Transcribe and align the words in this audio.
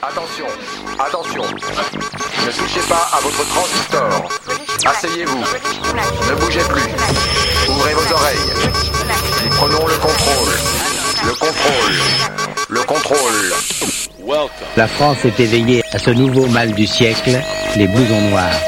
Attention, 0.00 0.46
attention. 0.98 1.42
Ne 1.42 2.52
touchez 2.52 2.80
pas 2.88 3.08
à 3.12 3.20
votre 3.20 3.44
transistor. 3.48 4.28
Asseyez-vous. 4.86 5.40
Ne 5.40 6.34
bougez 6.36 6.60
plus. 6.68 6.82
Ouvrez 7.68 7.94
vos 7.94 8.12
oreilles. 8.14 8.70
Prenons 9.50 9.86
le 9.86 9.94
contrôle. 9.94 10.54
Le 11.26 11.34
contrôle. 11.34 11.98
Le 12.68 12.82
contrôle. 12.82 13.52
La 14.76 14.86
France 14.86 15.24
est 15.24 15.40
éveillée 15.40 15.82
à 15.92 15.98
ce 15.98 16.10
nouveau 16.10 16.46
mal 16.46 16.72
du 16.72 16.86
siècle, 16.86 17.36
les 17.76 17.88
blousons 17.88 18.20
noirs. 18.30 18.60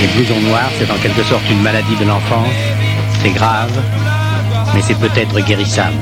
Les 0.00 0.06
blousons 0.08 0.40
noirs, 0.40 0.70
c'est 0.78 0.90
en 0.90 0.96
quelque 0.98 1.24
sorte 1.24 1.42
une 1.50 1.62
maladie 1.62 1.96
de 1.96 2.06
l'enfance. 2.06 2.54
C'est 3.22 3.30
grave, 3.30 3.72
mais 4.74 4.80
c'est 4.80 4.98
peut-être 4.98 5.40
guérissable. 5.40 5.98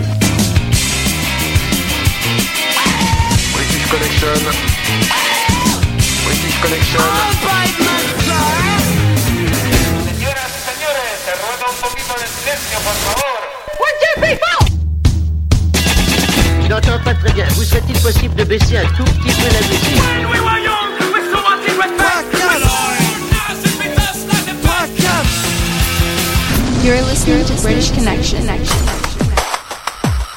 Connection. 3.90 4.28
British 6.26 6.60
Connection. 6.60 7.00
Señoras 10.04 10.50
señores, 10.68 11.18
por 12.84 12.94
favor. 12.94 13.38
Pas 17.04 17.14
très 17.14 17.32
bien. 17.32 17.46
Vous 17.54 17.64
serait-il 17.64 17.98
possible 18.00 18.34
de 18.34 18.44
baisser 18.44 18.76
un 18.76 18.84
tout 18.88 19.04
petit 19.04 19.34
peu 19.34 19.48
la 19.52 19.60
musique 19.68 20.02
You're 26.84 27.02
listening 27.02 27.44
to 27.46 27.62
British 27.62 27.90
Connection. 27.92 28.97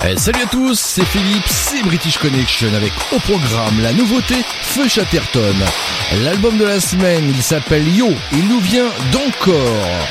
Eh, 0.03 0.17
salut 0.17 0.41
à 0.41 0.47
tous, 0.47 0.79
c'est 0.79 1.05
Philippe, 1.05 1.47
c'est 1.47 1.83
British 1.83 2.17
Connection 2.17 2.73
avec 2.73 2.91
au 3.11 3.19
programme 3.19 3.79
la 3.81 3.93
nouveauté 3.93 4.33
Feu 4.63 4.87
Chatterton. 4.87 5.55
L'album 6.23 6.57
de 6.57 6.65
la 6.65 6.79
semaine, 6.79 7.29
il 7.29 7.43
s'appelle 7.43 7.87
Yo, 7.87 8.07
il 8.31 8.47
nous 8.47 8.59
vient 8.61 8.89
d'encore. 9.11 10.07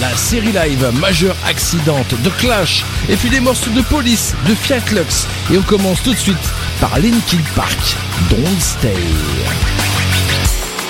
La 0.00 0.16
série 0.16 0.52
live 0.52 0.92
Majeur 1.00 1.34
Accidente 1.44 2.14
de 2.22 2.30
Clash 2.30 2.84
et 3.08 3.16
puis 3.16 3.30
des 3.30 3.40
morceaux 3.40 3.70
de 3.70 3.82
police 3.82 4.34
de 4.46 4.54
Fiat 4.54 4.84
Lux. 4.92 5.26
Et 5.52 5.58
on 5.58 5.62
commence 5.62 6.00
tout 6.00 6.14
de 6.14 6.18
suite 6.18 6.36
par 6.80 6.96
Linkin 7.00 7.42
Park, 7.56 7.96
Don't 8.30 8.60
Stay. 8.60 8.94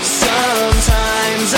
Sometimes 0.02 1.54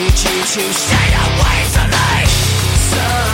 need 0.00 0.10
you 0.10 0.38
to 0.42 0.72
stay 0.72 1.10
away 1.26 1.58
from 1.74 1.90
me. 1.90 2.26
Sometimes 2.90 3.27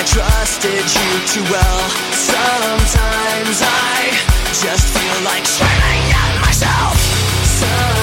I 0.00 0.02
trusted 0.02 0.80
you 0.80 1.26
too 1.28 1.44
well. 1.52 1.80
Sometimes 2.16 3.60
I 3.60 4.16
just 4.48 4.88
feel 4.96 5.24
like 5.24 5.44
screaming 5.44 6.08
at 6.16 6.40
myself. 6.40 6.96
Sometimes 7.44 7.99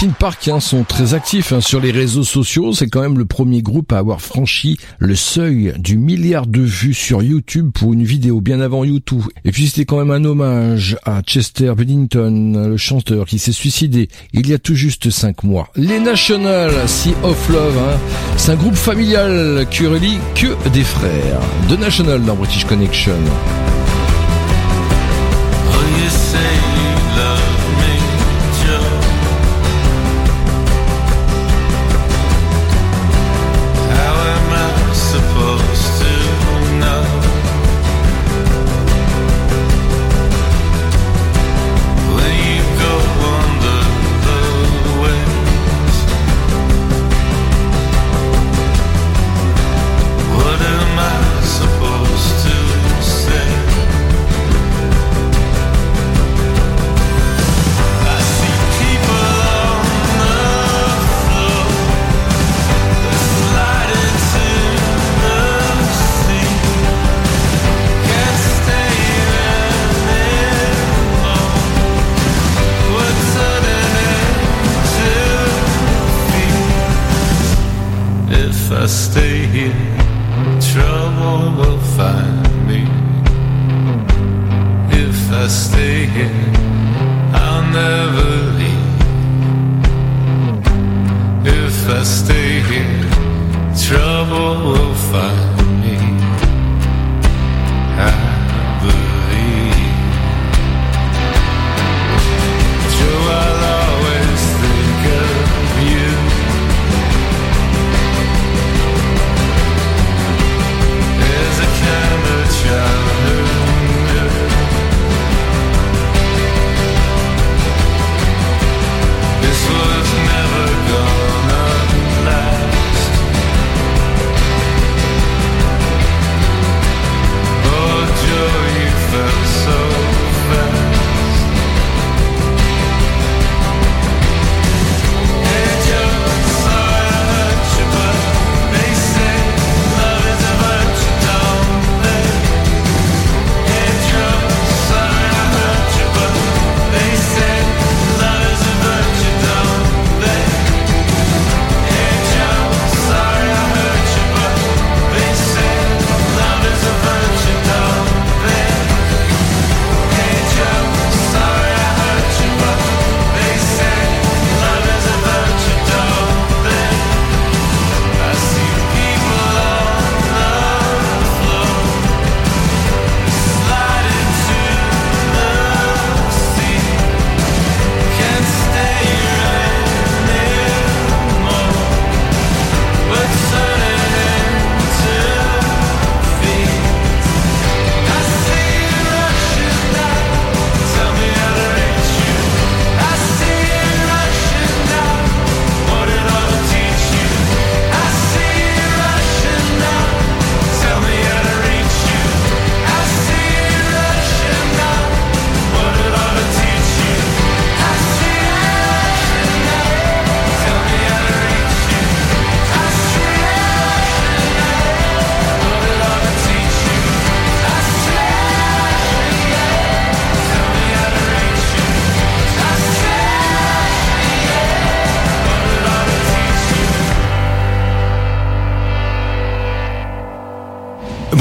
Linkin 0.00 0.14
Park 0.16 0.46
hein, 0.46 0.60
sont 0.60 0.84
très 0.84 1.14
actifs 1.14 1.52
hein, 1.52 1.60
sur 1.60 1.80
les 1.80 1.90
réseaux 1.90 2.22
sociaux. 2.22 2.72
C'est 2.72 2.86
quand 2.86 3.00
même 3.00 3.18
le 3.18 3.24
premier 3.24 3.62
groupe 3.62 3.92
à 3.92 3.98
avoir 3.98 4.20
franchi 4.20 4.78
le 5.00 5.16
seuil 5.16 5.74
du 5.76 5.96
milliard 5.96 6.46
de 6.46 6.60
vues 6.60 6.94
sur 6.94 7.20
YouTube 7.20 7.70
pour 7.74 7.94
une 7.94 8.04
vidéo 8.04 8.40
bien 8.40 8.60
avant 8.60 8.84
YouTube. 8.84 9.22
Et 9.44 9.50
puis 9.50 9.66
c'était 9.66 9.86
quand 9.86 9.96
même 9.96 10.12
un 10.12 10.24
hommage 10.24 10.96
à 11.04 11.20
Chester 11.22 11.72
Bennington, 11.76 12.68
le 12.68 12.76
chanteur 12.76 13.26
qui 13.26 13.40
s'est 13.40 13.50
suicidé 13.50 14.08
il 14.32 14.48
y 14.48 14.54
a 14.54 14.58
tout 14.60 14.76
juste 14.76 15.10
cinq 15.10 15.42
mois. 15.42 15.68
Les 15.74 15.98
National 15.98 16.70
Sea 16.86 17.14
of 17.24 17.48
Love, 17.48 17.78
hein, 17.78 17.98
c'est 18.36 18.52
un 18.52 18.56
groupe 18.56 18.76
familial 18.76 19.66
qui 19.68 19.84
relie 19.84 20.18
que 20.36 20.68
des 20.68 20.84
frères. 20.84 21.40
The 21.68 21.80
National 21.80 22.22
dans 22.22 22.36
British 22.36 22.64
Connection. 22.66 23.18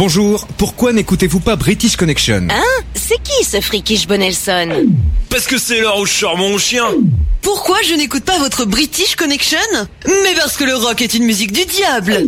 Bonjour, 0.07 0.47
pourquoi 0.57 0.93
n'écoutez-vous 0.93 1.41
pas 1.41 1.57
British 1.57 1.97
Connection 1.97 2.47
Hein 2.49 2.83
C'est 2.93 3.21
qui 3.21 3.43
ce 3.43 3.59
frikish 3.59 4.07
Bonelson 4.07 4.87
Parce 5.29 5.45
que 5.45 5.57
c'est 5.57 5.81
l'heure 5.81 5.99
où 5.99 6.05
je 6.05 6.25
mon 6.37 6.57
chien. 6.57 6.85
Pourquoi 7.41 7.75
je 7.85 7.93
n'écoute 7.93 8.23
pas 8.23 8.39
votre 8.39 8.63
British 8.63 9.17
Connection 9.17 9.59
Mais 10.05 10.33
parce 10.37 10.55
que 10.55 10.63
le 10.63 10.75
rock 10.75 11.01
est 11.01 11.13
une 11.13 11.25
musique 11.25 11.51
du 11.51 11.65
diable. 11.65 12.23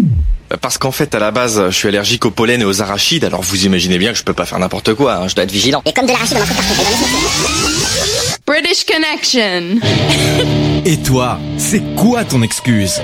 Euh, 0.51 0.57
parce 0.61 0.77
qu'en 0.77 0.91
fait, 0.91 1.13
à 1.15 1.19
la 1.19 1.31
base, 1.31 1.69
je 1.69 1.75
suis 1.75 1.87
allergique 1.87 2.25
au 2.25 2.31
pollen 2.31 2.61
et 2.61 2.65
aux 2.65 2.81
arachides, 2.81 3.23
alors 3.23 3.41
vous 3.41 3.65
imaginez 3.65 3.97
bien 3.97 4.11
que 4.11 4.17
je 4.17 4.23
peux 4.23 4.33
pas 4.33 4.45
faire 4.45 4.59
n'importe 4.59 4.93
quoi, 4.93 5.15
hein, 5.15 5.27
je 5.27 5.35
dois 5.35 5.43
être 5.43 5.51
vigilant. 5.51 5.81
Et 5.85 5.93
comme 5.93 6.05
de 6.05 6.11
l'arachide. 6.11 6.37
British 8.45 8.85
Connection. 8.85 9.79
et 10.85 10.97
toi, 10.97 11.39
c'est 11.57 11.83
quoi 11.95 12.23
ton 12.23 12.41
excuse? 12.41 12.99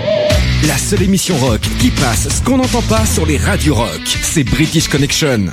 La 0.68 0.78
seule 0.78 1.04
émission 1.04 1.38
rock 1.38 1.62
qui 1.80 1.92
passe 1.92 2.28
ce 2.30 2.42
qu'on 2.42 2.58
n'entend 2.58 2.82
pas 2.84 3.06
sur 3.06 3.26
les 3.26 3.38
radios 3.38 3.76
rock, 3.76 4.02
c'est 4.24 4.44
British 4.44 4.88
Connection. 4.88 5.52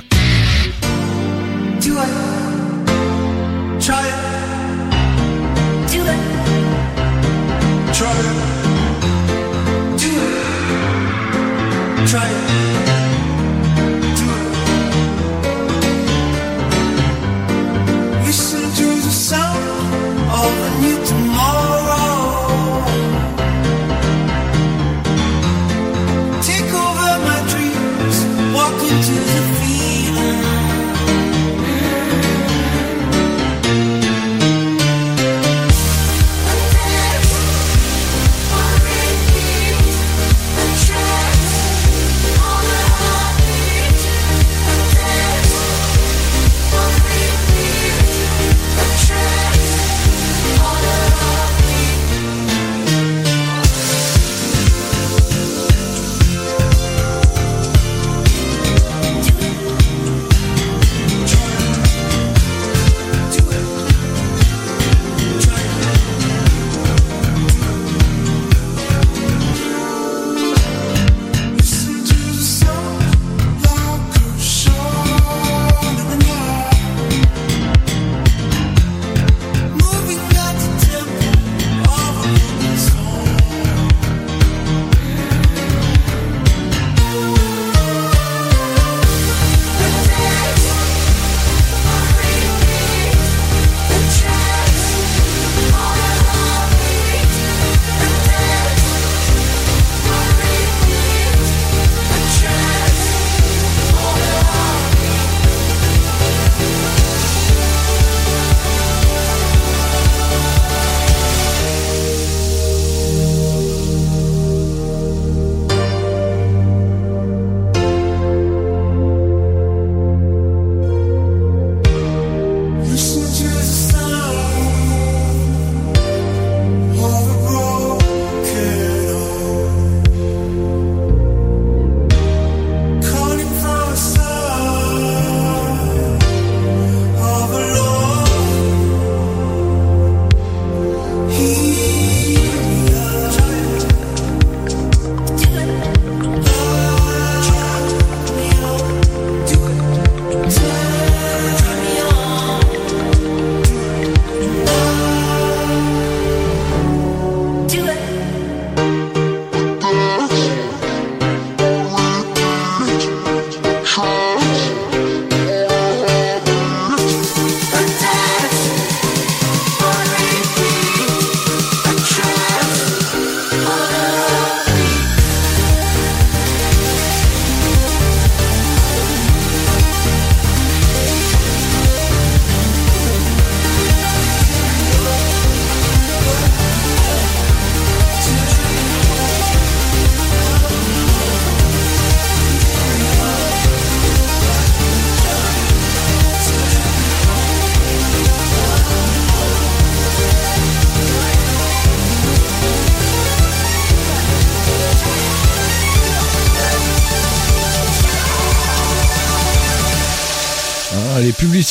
trying 12.13 12.42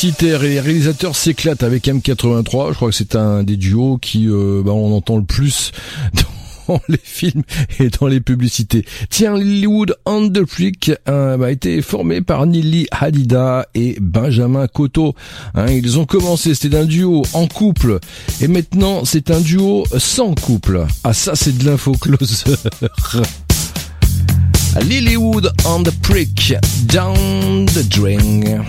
et 0.04 0.14
les 0.21 0.59
réalisateurs 0.59 1.14
s'éclatent 1.14 1.62
avec 1.62 1.85
M83. 1.85 2.71
Je 2.71 2.75
crois 2.75 2.88
que 2.88 2.94
c'est 2.94 3.14
un 3.14 3.44
des 3.44 3.56
duos 3.56 3.99
qui, 3.99 4.26
euh, 4.28 4.61
bah, 4.64 4.73
on 4.73 4.97
entend 4.97 5.16
le 5.16 5.23
plus 5.23 5.71
dans 6.68 6.80
les 6.88 6.99
films 7.00 7.42
et 7.78 7.88
dans 7.88 8.09
les 8.09 8.21
publicités. 8.21 8.85
Tiens, 9.11 9.37
Lilywood 9.37 9.94
on 10.04 10.28
the 10.28 10.44
Freak 10.44 10.90
euh, 11.09 11.40
a 11.40 11.50
été 11.52 11.82
formé 11.82 12.21
par 12.21 12.47
Nili 12.47 12.88
Hadida 12.90 13.68
et 13.76 13.97
Benjamin 14.00 14.66
Cotto. 14.66 15.14
Hein, 15.54 15.66
ils 15.71 16.00
ont 16.00 16.06
commencé, 16.06 16.56
c'était 16.56 16.76
un 16.76 16.85
duo 16.85 17.23
en 17.32 17.47
couple, 17.47 18.00
et 18.40 18.49
maintenant 18.49 19.04
c'est 19.04 19.30
un 19.30 19.40
duo 19.40 19.85
sans 19.99 20.35
couple. 20.35 20.85
Ah 21.04 21.12
ça 21.12 21.37
c'est 21.37 21.56
de 21.56 21.64
l'info 21.64 21.92
closer. 21.92 22.56
Lilywood 24.80 25.52
on 25.64 25.85
the 25.85 25.92
Prick, 26.02 26.54
down 26.88 27.66
the 27.66 27.88
drain. 27.88 28.64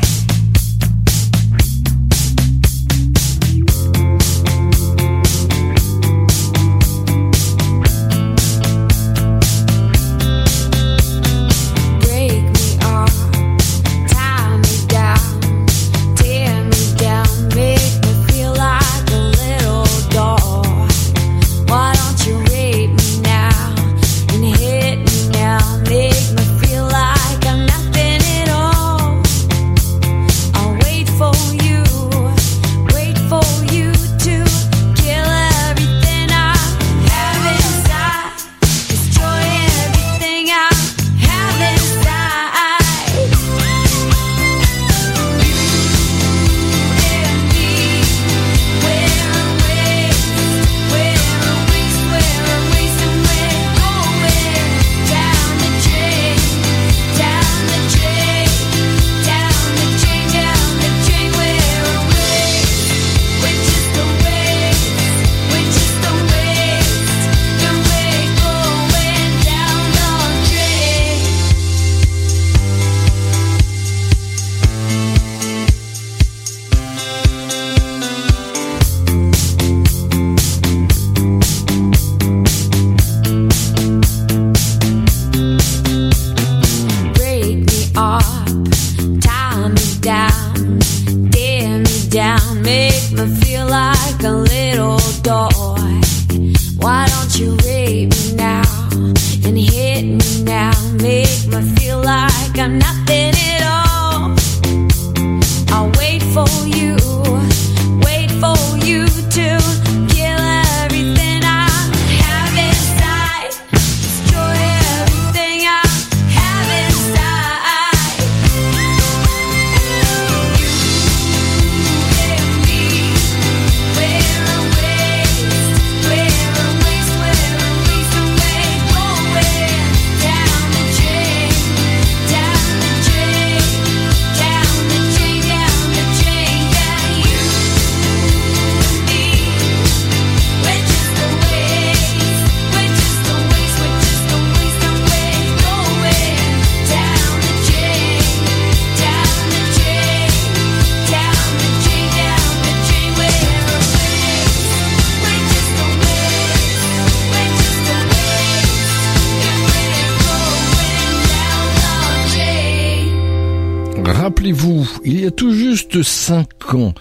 Rappelez-vous, 164.43 164.85
il 165.05 165.21
y 165.21 165.25
a 165.25 165.31
tout 165.31 165.53
juste 165.53 166.03
5 166.03 166.75
ans, 166.75 166.93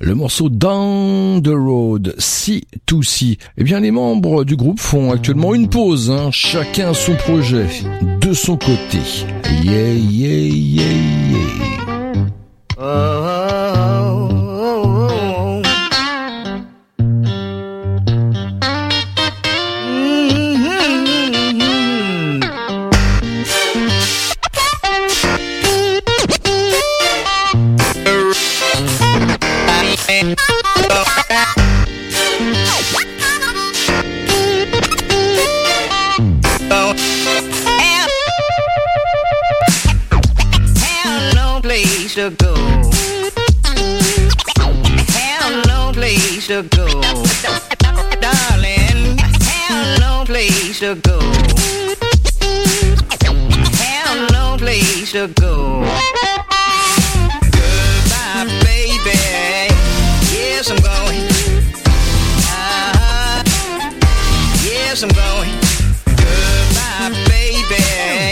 le 0.00 0.16
morceau 0.16 0.48
Down 0.48 1.40
the 1.40 1.52
Road, 1.54 2.16
si 2.18 2.66
to 2.86 3.04
si. 3.04 3.38
Eh 3.56 3.62
bien, 3.62 3.78
les 3.78 3.92
membres 3.92 4.42
du 4.42 4.56
groupe 4.56 4.80
font 4.80 5.12
actuellement 5.12 5.54
une 5.54 5.68
pause, 5.68 6.10
hein, 6.10 6.30
chacun 6.32 6.94
son 6.94 7.14
projet, 7.14 7.68
de 8.20 8.32
son 8.32 8.56
côté. 8.56 8.98
Yeah, 9.62 9.92
yeah, 9.92 10.48
yeah, 10.48 10.92
yeah. 11.30 12.26
Have 12.80 13.77
to 42.18 42.30
go. 42.30 42.54
Have 45.14 45.66
no 45.68 45.92
place 45.92 46.48
to 46.48 46.64
go. 46.64 46.86
Darling, 48.20 49.18
have 49.18 50.00
no 50.00 50.24
place 50.26 50.80
to 50.80 50.96
go. 50.96 51.20
Have 53.78 54.32
no 54.32 54.56
place 54.58 55.12
to 55.12 55.28
go. 55.28 55.84
Goodbye, 57.52 58.48
baby. 58.64 59.18
Yes, 60.34 60.70
I'm 60.72 60.78
going. 60.78 61.22
Uh-huh. 62.50 63.44
Yes, 64.64 65.04
I'm 65.04 65.10
going. 65.10 65.54
Goodbye, 66.04 67.14
baby. 67.28 68.27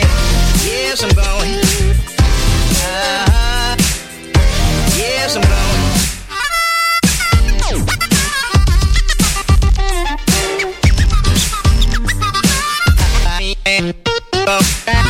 Oh. 14.48 15.05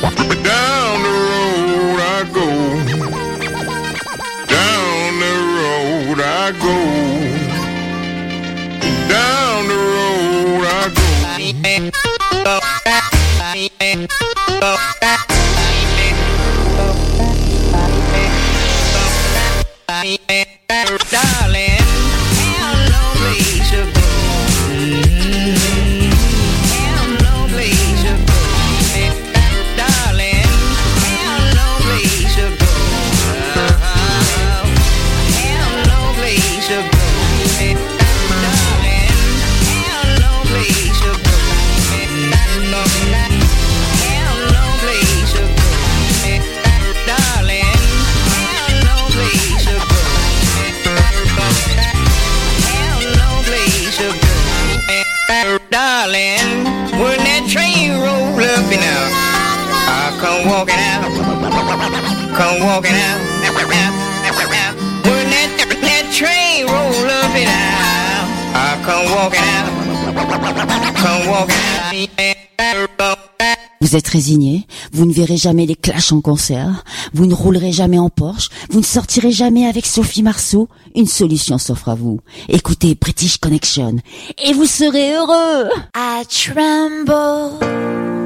Down 0.00 1.02
the 1.02 1.14
road 1.28 1.98
I 2.00 2.22
go. 2.32 2.46
Down 4.46 5.18
the 5.18 5.34
road 5.58 6.20
I 6.20 6.52
go. 6.52 6.76
Down 9.08 9.68
the 9.68 9.74
road 9.74 10.64
I 10.64 10.88
go. 10.94 11.08
Darling 21.10 22.07
Vous 73.80 73.96
êtes 73.96 74.08
résigné, 74.08 74.66
vous 74.92 75.04
ne 75.04 75.12
verrez 75.12 75.36
jamais 75.36 75.66
les 75.66 75.74
clashs 75.74 76.12
en 76.12 76.20
concert, 76.20 76.84
vous 77.12 77.26
ne 77.26 77.34
roulerez 77.34 77.72
jamais 77.72 77.98
en 77.98 78.08
Porsche, 78.08 78.50
vous 78.70 78.80
ne 78.80 78.84
sortirez 78.84 79.32
jamais 79.32 79.66
avec 79.66 79.86
Sophie 79.86 80.22
Marceau, 80.22 80.68
une 80.94 81.06
solution 81.08 81.58
s'offre 81.58 81.88
à 81.88 81.94
vous. 81.96 82.20
Écoutez 82.48 82.94
British 82.94 83.38
Connection. 83.38 83.96
Et 84.44 84.52
vous 84.52 84.66
serez 84.66 85.14
heureux. 85.14 85.70
I 85.96 86.22
tremble. 86.28 88.17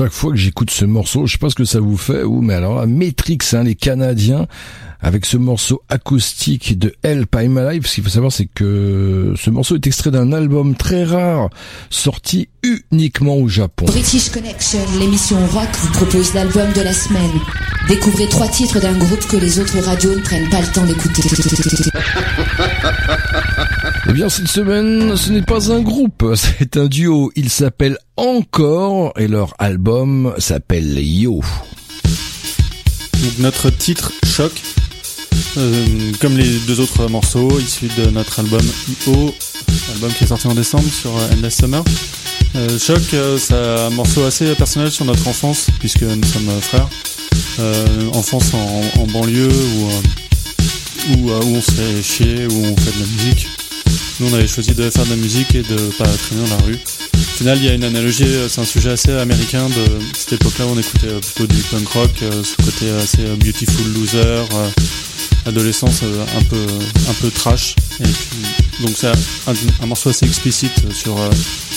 Chaque 0.00 0.12
fois 0.12 0.30
que 0.30 0.38
j'écoute 0.38 0.70
ce 0.70 0.86
morceau. 0.86 1.26
Je 1.26 1.32
sais 1.32 1.38
pas 1.38 1.50
ce 1.50 1.54
que 1.54 1.66
ça 1.66 1.78
vous 1.78 1.98
fait, 1.98 2.22
ou 2.22 2.40
mais 2.40 2.54
alors, 2.54 2.86
Matrix, 2.86 3.38
hein, 3.52 3.64
les 3.64 3.74
Canadiens, 3.74 4.46
avec 5.02 5.26
ce 5.26 5.36
morceau 5.36 5.82
acoustique 5.90 6.78
de 6.78 6.94
Help 7.02 7.36
I'm 7.38 7.58
Alive. 7.58 7.86
Ce 7.86 7.96
qu'il 7.96 8.04
faut 8.04 8.10
savoir, 8.10 8.32
c'est 8.32 8.46
que 8.46 9.34
ce 9.36 9.50
morceau 9.50 9.74
est 9.74 9.86
extrait 9.86 10.10
d'un 10.10 10.32
album 10.32 10.74
très 10.74 11.04
rare, 11.04 11.50
sorti 11.90 12.48
uniquement 12.62 13.36
au 13.36 13.46
Japon. 13.46 13.84
British 13.84 14.30
Connection, 14.30 14.78
l'émission 14.98 15.36
rock, 15.48 15.68
vous 15.82 15.92
propose 15.92 16.32
l'album 16.32 16.72
de 16.72 16.80
la 16.80 16.94
semaine. 16.94 17.38
Découvrez 17.86 18.28
trois 18.28 18.48
titres 18.48 18.80
d'un 18.80 18.96
groupe 18.96 19.26
que 19.28 19.36
les 19.36 19.58
autres 19.58 19.80
radios 19.80 20.14
ne 20.14 20.22
prennent 20.22 20.48
pas 20.48 20.62
le 20.62 20.68
temps 20.68 20.86
d'écouter. 20.86 21.22
Eh 24.08 24.12
bien, 24.12 24.28
cette 24.28 24.48
semaine, 24.48 25.16
ce 25.16 25.30
n'est 25.30 25.42
pas 25.42 25.70
un 25.72 25.80
groupe, 25.80 26.24
c'est 26.34 26.76
un 26.76 26.86
duo. 26.86 27.30
Il 27.36 27.50
s'appelle 27.50 27.98
Encore, 28.16 29.12
et 29.18 29.28
leur 29.28 29.54
album 29.58 30.34
s'appelle 30.38 30.98
Yo. 30.98 31.40
Donc 33.22 33.38
notre 33.38 33.68
titre 33.70 34.12
Choc, 34.24 34.52
euh, 35.58 35.86
comme 36.20 36.36
les 36.36 36.58
deux 36.66 36.80
autres 36.80 37.06
morceaux 37.08 37.58
issus 37.60 37.90
de 37.98 38.10
notre 38.10 38.40
album 38.40 38.62
I.O., 38.88 39.34
album 39.94 40.10
qui 40.12 40.24
est 40.24 40.28
sorti 40.28 40.46
en 40.46 40.54
décembre 40.54 40.88
sur 40.90 41.10
euh, 41.16 41.32
Endless 41.34 41.56
Summer. 41.58 41.84
Euh, 42.56 42.78
Choc, 42.78 43.02
euh, 43.12 43.36
c'est 43.38 43.54
un 43.54 43.90
morceau 43.90 44.24
assez 44.24 44.54
personnel 44.54 44.90
sur 44.90 45.04
notre 45.04 45.28
enfance, 45.28 45.66
puisque 45.78 46.02
nous 46.02 46.24
sommes 46.26 46.48
euh, 46.48 46.60
frères. 46.60 46.88
Euh, 47.58 48.08
enfance 48.14 48.54
en, 48.54 49.00
en 49.00 49.06
banlieue 49.06 49.48
où, 49.48 51.12
où, 51.12 51.30
où 51.30 51.32
on 51.32 51.60
se 51.60 51.70
fait 51.72 52.02
chier, 52.02 52.46
où 52.46 52.64
on 52.64 52.76
fait 52.76 52.92
de 52.96 53.00
la 53.00 53.06
musique. 53.06 53.46
Nous, 54.20 54.30
on 54.30 54.34
avait 54.34 54.46
choisi 54.46 54.74
de 54.74 54.90
faire 54.90 55.04
de 55.06 55.10
la 55.10 55.16
musique 55.16 55.54
et 55.54 55.62
de 55.62 55.76
pas 55.96 56.04
traîner 56.04 56.46
dans 56.46 56.56
la 56.56 56.62
rue. 56.64 56.74
Au 57.14 57.36
final, 57.38 57.56
il 57.56 57.64
y 57.64 57.68
a 57.70 57.74
une 57.74 57.84
analogie, 57.84 58.24
euh, 58.24 58.50
c'est 58.50 58.60
un 58.60 58.66
sujet 58.66 58.90
assez 58.90 59.12
américain 59.12 59.66
de 59.66 59.98
cette 60.14 60.34
époque-là 60.34 60.66
on 60.66 60.78
écoutait 60.78 61.06
euh, 61.08 61.20
plutôt 61.20 61.46
du 61.46 61.62
punk 61.62 61.88
rock, 61.88 62.10
euh, 62.22 62.44
ce 62.44 62.54
côté 62.62 62.90
assez 62.90 63.24
beautiful 63.36 63.92
loser, 63.94 64.44
adolescence 65.46 66.02
un 66.02 66.42
peu 66.44 66.66
un 67.08 67.14
peu 67.14 67.30
trash. 67.30 67.76
Donc 68.80 68.90
c'est 68.94 69.08
un, 69.46 69.86
morceau 69.86 70.10
assez 70.10 70.26
explicite 70.26 70.92
sur 70.92 71.16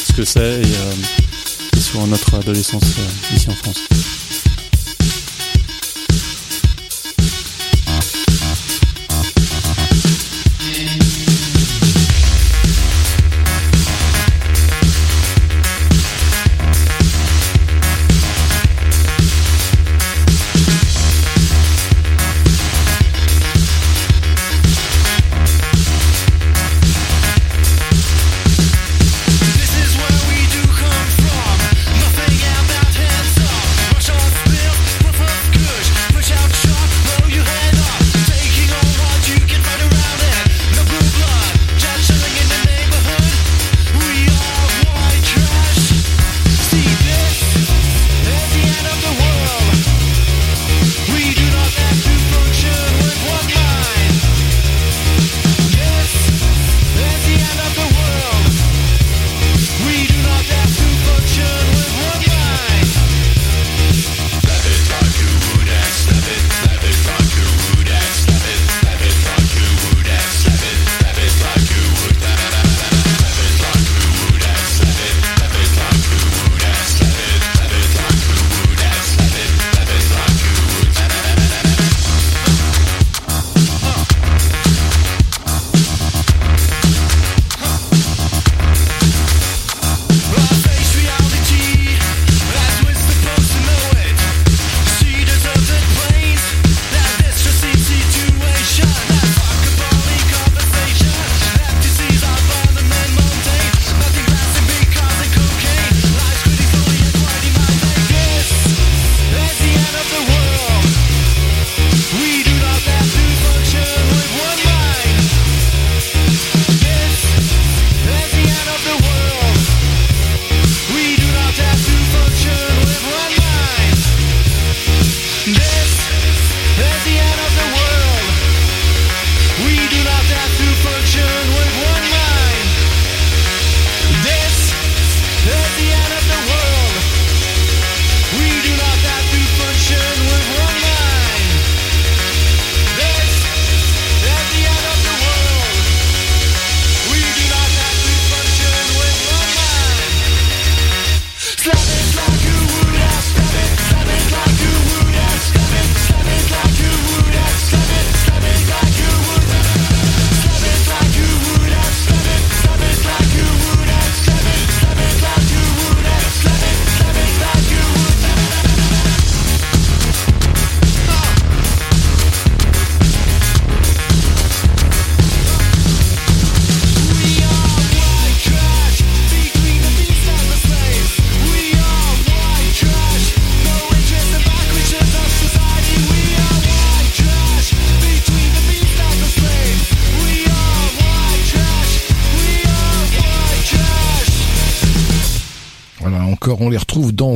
ce 0.05 0.11
que 0.11 0.25
c'est 0.25 0.61
et, 0.61 1.79
sur 1.79 2.05
notre 2.07 2.35
adolescence 2.35 2.83
ici 3.33 3.47
en 3.49 3.55
France. 3.55 3.83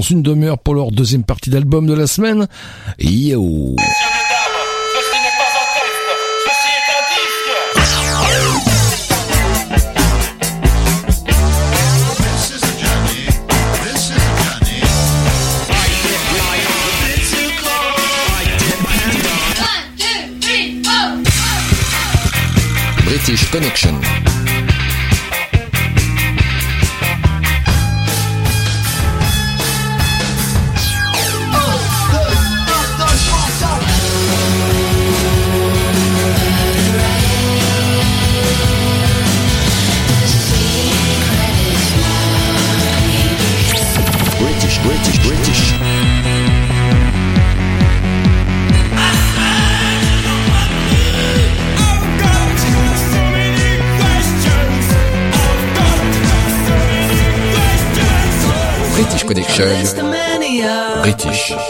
Une 0.10 0.22
demi-heure 0.22 0.60
pour 0.60 0.76
leur 0.76 0.92
deuxième 0.92 1.24
partie 1.24 1.50
d'album 1.50 1.86
de 1.88 1.94
la 1.94 2.08
semaine. 2.08 2.48
Yo 3.00 3.76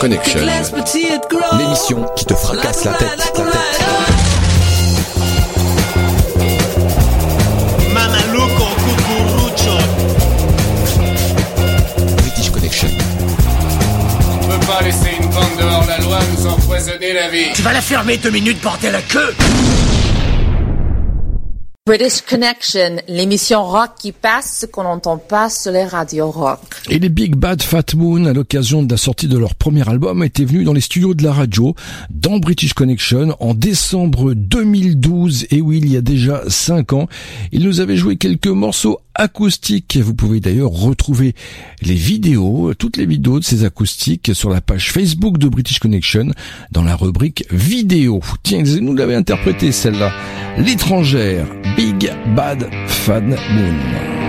Connection. 0.08 0.40
L'émission 1.58 2.06
qui 2.16 2.26
te 2.26 2.34
fracasse 2.34 2.86
la 2.86 2.94
tête. 2.94 3.10
La 3.18 3.26
tête. 3.26 3.46
British 12.22 12.52
Connection. 12.52 12.88
On 14.32 14.48
peut 14.48 14.66
pas 14.66 14.82
laisser 14.82 14.98
une 15.20 15.28
bande 15.28 15.44
dehors 15.60 15.86
la 15.86 15.98
loi 15.98 16.20
nous 16.38 16.48
empoisonner 16.48 17.12
la 17.12 17.28
vie. 17.28 17.52
Tu 17.54 17.62
vas 17.62 17.74
la 17.74 17.82
fermer 17.82 18.16
deux 18.16 18.32
minutes, 18.32 18.62
bordel 18.62 18.96
à 18.96 19.02
queue 19.02 19.36
British 21.86 22.22
Connection, 22.22 22.98
l'émission 23.10 23.66
rock 23.66 23.92
qui 24.00 24.14
passe 24.14 24.60
ce 24.62 24.66
qu'on 24.66 24.84
n'entend 24.84 25.18
pas 25.18 25.50
sur 25.50 25.74
les 25.74 25.86
radios 25.86 26.32
rock. 26.32 26.60
Et 26.90 27.00
les 27.00 27.10
Big 27.10 27.36
Bad 27.36 27.62
Fat 27.62 27.84
Moon, 27.98 28.26
à 28.26 28.34
l'occasion 28.34 28.82
de 28.82 28.90
la 28.90 28.96
sortie 28.96 29.28
de 29.28 29.38
leur 29.38 29.56
premier 29.56 29.88
album, 29.90 30.24
étaient 30.24 30.46
venus 30.46 30.64
dans 30.64 30.72
les 30.72 30.80
studios 30.80 31.14
de 31.14 31.24
la 31.24 31.34
radio, 31.34 31.76
dans 32.10 32.40
British 32.40 32.74
Connection, 32.74 33.36
en 33.42 33.54
décembre 33.54 34.34
2012. 34.34 35.48
Et 35.52 35.60
oui, 35.60 35.82
il 35.84 35.92
y 35.92 35.98
a 35.98 36.02
déjà 36.02 36.44
cinq 36.48 36.94
ans. 36.94 37.10
Ils 37.52 37.66
nous 37.66 37.82
avaient 37.82 37.98
joué 37.98 38.16
quelques 38.16 38.48
morceaux 38.48 39.00
acoustiques. 39.16 39.98
Vous 40.02 40.14
pouvez 40.14 40.40
d'ailleurs 40.40 40.72
retrouver 40.72 41.36
les 41.82 41.96
vidéos, 41.96 42.74
toutes 42.74 42.96
les 42.96 43.06
vidéos 43.06 43.40
de 43.40 43.44
ces 43.44 43.66
acoustiques 43.66 44.32
sur 44.34 44.50
la 44.50 44.62
page 44.62 44.90
Facebook 44.94 45.40
de 45.40 45.50
British 45.50 45.80
Connection, 45.80 46.32
dans 46.72 46.84
la 46.84 46.96
rubrique 46.96 47.44
vidéo. 47.52 48.22
Tiens, 48.44 48.64
nous 48.64 48.96
l'avaient 48.96 49.16
interprété 49.16 49.74
celle-là. 49.74 50.14
L'étrangère, 50.58 51.48
Big 51.76 52.10
Bad 52.34 52.70
Fat 52.88 53.20
Moon. 53.20 54.27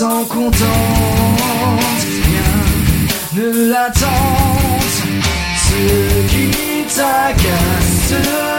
S'en 0.00 0.24
contente, 0.24 0.56
rien 2.24 2.52
ne 3.34 3.68
la 3.70 3.90
tente. 3.90 4.96
Ce 5.66 5.82
qui 6.30 6.50
t'agace, 6.94 8.49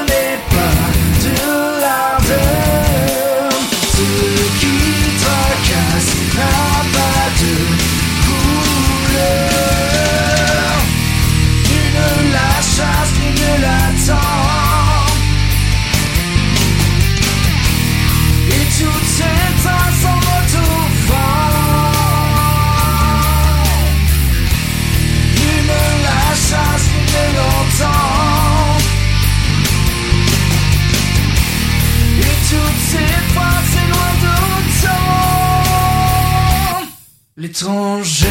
L'étranger. 37.51 38.27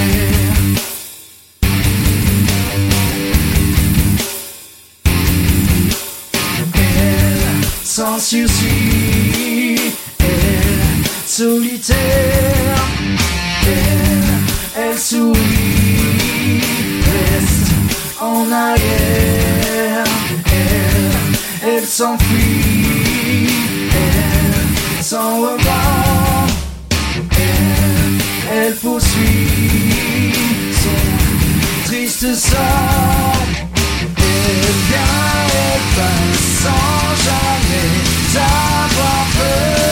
Elle, 6.75 7.65
sans 7.85 8.19
sursis, 8.19 9.77
elle, 10.21 11.05
solitaire, 11.27 11.97
elle, 13.67 14.83
elle 14.83 14.99
sourit, 14.99 15.37
reste 17.05 17.73
en 18.23 18.51
arrière, 18.51 20.05
elle, 20.47 21.69
elle 21.69 21.87
s'enfuit, 21.87 23.51
elle, 23.93 25.05
sans 25.05 25.37
remords, 25.43 26.10
elle, 28.51 28.75
poursuit 28.75 30.33
son 30.83 31.87
triste 31.87 32.35
sort. 32.35 33.47
Elle 34.17 34.73
vient, 34.89 35.47
elle 35.55 35.85
passe 35.97 36.45
sans 36.63 37.07
jamais 37.25 38.11
avoir 38.37 39.27
peur. 39.37 39.91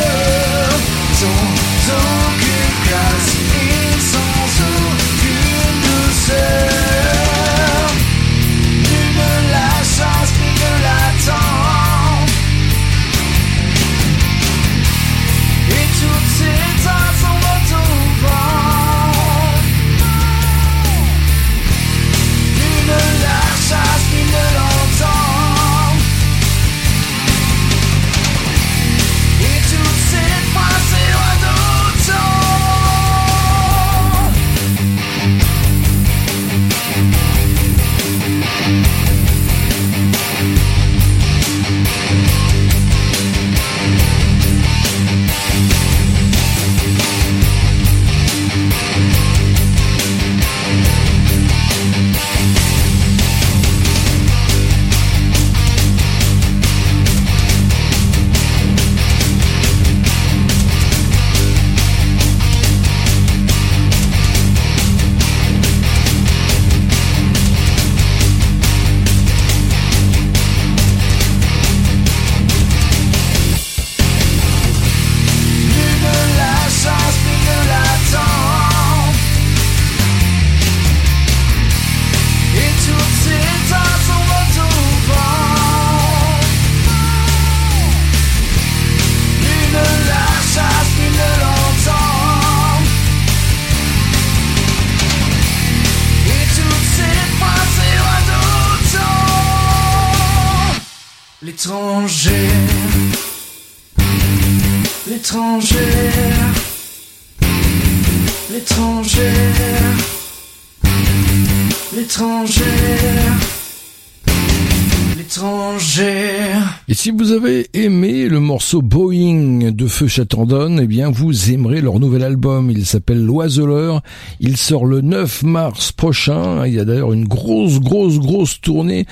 Et 116.88 116.94
si 116.94 117.10
vous 117.10 117.32
avez 117.32 117.68
aimé 117.74 118.28
le 118.28 118.40
morceau 118.40 118.80
Boeing 118.80 119.72
de 119.72 119.86
Feu 119.86 120.06
Chatendon, 120.06 120.78
eh 120.78 120.86
bien 120.86 121.10
vous 121.10 121.50
aimerez 121.50 121.82
leur 121.82 122.00
nouvel 122.00 122.22
album. 122.22 122.70
Il 122.70 122.86
s'appelle 122.86 123.22
L'Oiseleur. 123.22 124.02
Il 124.40 124.56
sort 124.56 124.86
le 124.86 125.02
9 125.02 125.42
mars 125.42 125.92
prochain. 125.92 126.66
Il 126.66 126.72
y 126.72 126.80
a 126.80 126.86
d'ailleurs 126.86 127.12
une 127.12 127.28
grosse, 127.28 127.78
grosse, 127.78 128.18
grosse 128.18 128.60
tournée. 128.62 129.04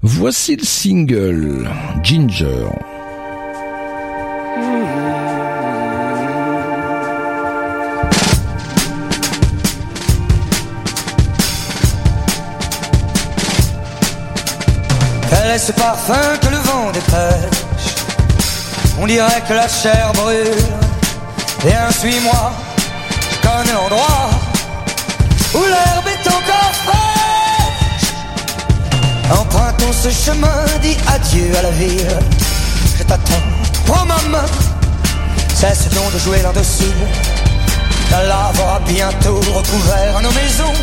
Voici 0.00 0.56
le 0.56 0.64
single 0.64 1.68
Ginger. 2.02 2.68
Ce 15.58 15.72
parfum 15.72 16.14
que 16.40 16.46
le 16.46 16.56
vent 16.56 16.90
dépêche. 16.92 17.94
On 19.00 19.06
dirait 19.06 19.42
que 19.46 19.52
la 19.52 19.68
chair 19.68 20.12
brûle. 20.14 20.54
Viens, 21.64 21.90
suis-moi, 21.90 22.52
je 23.30 23.36
connais 23.46 23.72
l'endroit 23.72 24.30
où 25.54 25.58
l'herbe 25.64 26.06
est 26.06 26.28
encore 26.28 26.72
fraîche. 26.86 28.12
Empruntons 29.30 29.92
ce 29.92 30.10
chemin, 30.10 30.64
dis 30.80 30.96
adieu 31.06 31.52
à 31.58 31.62
la 31.62 31.70
ville. 31.70 32.18
Je 32.96 33.02
t'attends, 33.02 33.44
prends 33.84 34.06
ma 34.06 34.20
main. 34.30 34.46
Cesse 35.54 35.88
donc 35.90 36.12
de 36.14 36.18
jouer 36.18 36.40
l'indocile. 36.42 37.04
La 38.12 38.22
lave 38.22 38.60
aura 38.60 38.80
bientôt 38.86 39.40
recouvert 39.54 40.20
nos 40.22 40.32
maisons. 40.32 40.78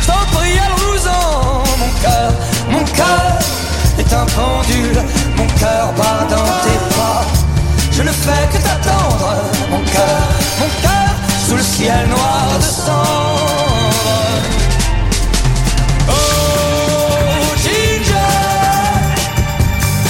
Je 0.00 0.06
t'en 0.06 0.38
prie, 0.38 0.56
allons-nous-en, 0.58 1.64
mon 1.78 1.92
cœur, 2.00 2.32
mon 2.70 2.84
cœur 2.84 3.59
un 4.12 4.26
pendule, 4.26 5.02
mon 5.36 5.46
cœur 5.58 5.92
bat 5.96 6.26
dans 6.28 6.52
tes 6.64 6.80
pas. 6.96 7.24
Je 7.92 8.02
ne 8.02 8.10
fais 8.10 8.48
que 8.52 8.58
t'attendre, 8.62 9.36
mon 9.70 9.78
cœur, 9.78 10.22
mon 10.60 10.68
cœur, 10.82 11.14
sous 11.46 11.56
le 11.56 11.62
ciel 11.62 12.08
noir 12.08 12.58
de 12.58 12.64
cendre. 12.64 14.00
Oh, 16.08 17.56
Ginger, 17.62 18.14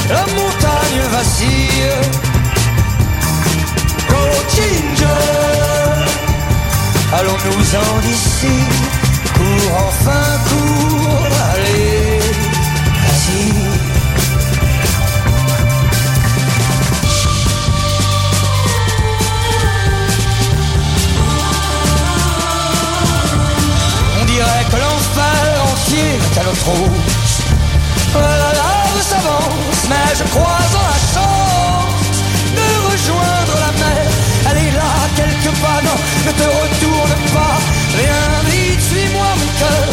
la 0.09 0.25
montagne 0.39 1.03
vacille. 1.11 1.93
Oh, 4.11 4.37
Ginger, 4.55 5.25
allons-nous-en 7.19 8.01
d'ici. 8.07 8.57
Cours 9.35 9.75
enfin, 9.89 10.40
La 26.67 28.53
lave 28.53 29.03
s'avance, 29.03 29.83
mais 29.89 30.15
je 30.15 30.25
crois 30.25 30.61
en 30.79 30.85
la 30.93 30.99
chance 31.15 32.19
de 32.55 32.67
rejoindre 32.91 33.55
la 33.65 33.73
mer. 33.83 34.07
Elle 34.51 34.59
est 34.67 34.73
là, 34.73 34.93
quelque 35.17 35.51
part, 35.63 35.83
non, 35.83 35.97
ne 36.27 36.33
te 36.33 36.43
retourne 36.43 37.17
pas. 37.33 37.57
Viens 37.97 38.41
vite, 38.51 38.83
suis-moi, 38.83 39.29
mon 39.39 39.51
cœur. 39.59 39.91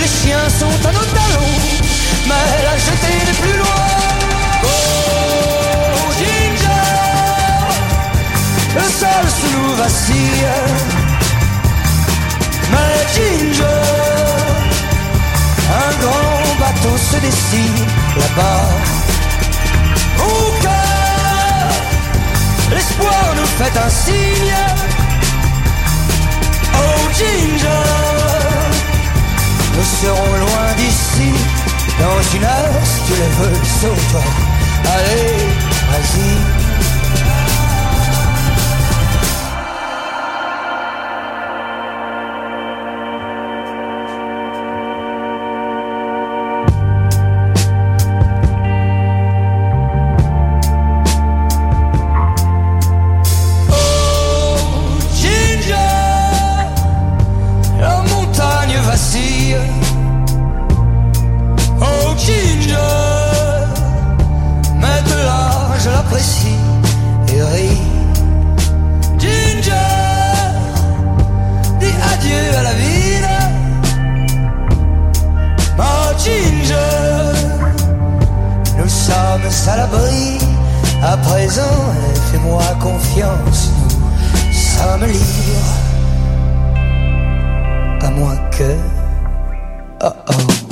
Les 0.00 0.08
chiens 0.08 0.48
sont 0.58 0.88
à 0.88 0.92
nos 0.92 1.08
talons, 1.18 1.58
mais 2.26 2.48
la 2.64 2.76
jetée 2.76 3.20
n'est 3.26 3.38
plus 3.40 3.56
loin. 3.58 3.88
Oh, 4.64 6.10
Ginger, 6.18 6.94
le 8.74 8.82
sol 8.82 9.24
sous 9.38 9.52
nous 9.56 9.74
vacille. 9.76 10.50
Mais 12.72 13.06
Ginger, 13.14 14.07
bateau 16.88 16.96
se 16.96 17.16
dessine 17.16 17.86
là-bas. 18.16 18.68
Au 20.18 20.62
cœur, 20.62 21.68
l'espoir 22.70 23.34
nous 23.36 23.46
fait 23.46 23.78
un 23.78 23.90
signe. 23.90 24.54
Oh 26.74 27.08
Ginger, 27.12 27.68
nous 29.74 29.84
serons 30.02 30.36
loin 30.38 30.74
d'ici. 30.76 31.32
Dans 31.98 32.36
une 32.36 32.44
heure, 32.44 32.80
si 32.84 33.12
tu 33.12 33.18
le 33.18 33.28
veux, 33.38 33.64
sauve-toi. 33.80 34.22
Allez, 34.94 35.48
vas-y. 35.90 36.67
L'abri. 79.76 80.38
À 81.02 81.16
présent, 81.16 81.62
fais-moi 82.30 82.62
confiance, 82.80 83.70
nous 84.46 84.52
sommes 84.52 85.06
libres. 85.06 85.74
À 88.02 88.10
moins 88.10 88.36
que. 88.50 88.76
Oh 90.02 90.12
oh. 90.28 90.67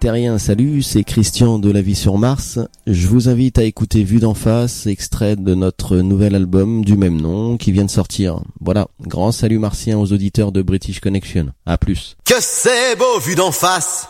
Terrien, 0.00 0.38
salut, 0.38 0.82
c'est 0.82 1.02
Christian 1.02 1.58
de 1.58 1.72
La 1.72 1.82
Vie 1.82 1.96
sur 1.96 2.18
Mars. 2.18 2.60
Je 2.86 3.08
vous 3.08 3.28
invite 3.28 3.58
à 3.58 3.64
écouter 3.64 4.04
Vue 4.04 4.20
d'en 4.20 4.34
face, 4.34 4.86
extrait 4.86 5.34
de 5.34 5.54
notre 5.56 5.96
nouvel 5.96 6.36
album 6.36 6.84
du 6.84 6.96
même 6.96 7.20
nom 7.20 7.56
qui 7.56 7.72
vient 7.72 7.84
de 7.84 7.90
sortir. 7.90 8.40
Voilà, 8.60 8.86
grand 9.00 9.32
salut 9.32 9.58
martien 9.58 9.98
aux 9.98 10.12
auditeurs 10.12 10.52
de 10.52 10.62
British 10.62 11.00
Connection. 11.00 11.48
À 11.66 11.78
plus. 11.78 12.16
Que 12.24 12.34
c'est 12.38 12.96
beau 12.96 13.18
vu 13.20 13.34
d'en 13.34 13.50
face 13.50 14.08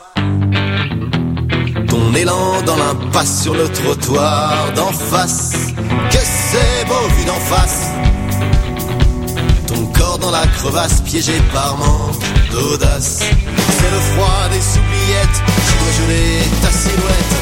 Ton 1.87 2.15
élan 2.15 2.63
dans 2.67 2.77
l'impasse 2.77 3.43
sur 3.43 3.55
le 3.55 3.67
trottoir 3.69 4.75
d'en 4.75 4.93
face 4.93 5.73
Que 6.11 6.19
c'est 6.19 6.87
beau 6.87 7.09
vu 7.17 7.25
d'en 7.25 7.33
face 7.33 7.91
dans 10.21 10.31
la 10.31 10.47
crevasse 10.47 11.01
piégé 11.03 11.41
par 11.53 11.77
manque 11.77 12.23
d'audace 12.51 13.21
C'est 13.21 13.91
le 13.91 14.01
froid 14.13 14.49
des 14.51 14.79
oubliettes 14.79 15.43
qui 15.67 15.75
doit 15.79 15.93
geler 15.99 16.43
ta 16.63 16.71
silhouette 16.71 17.35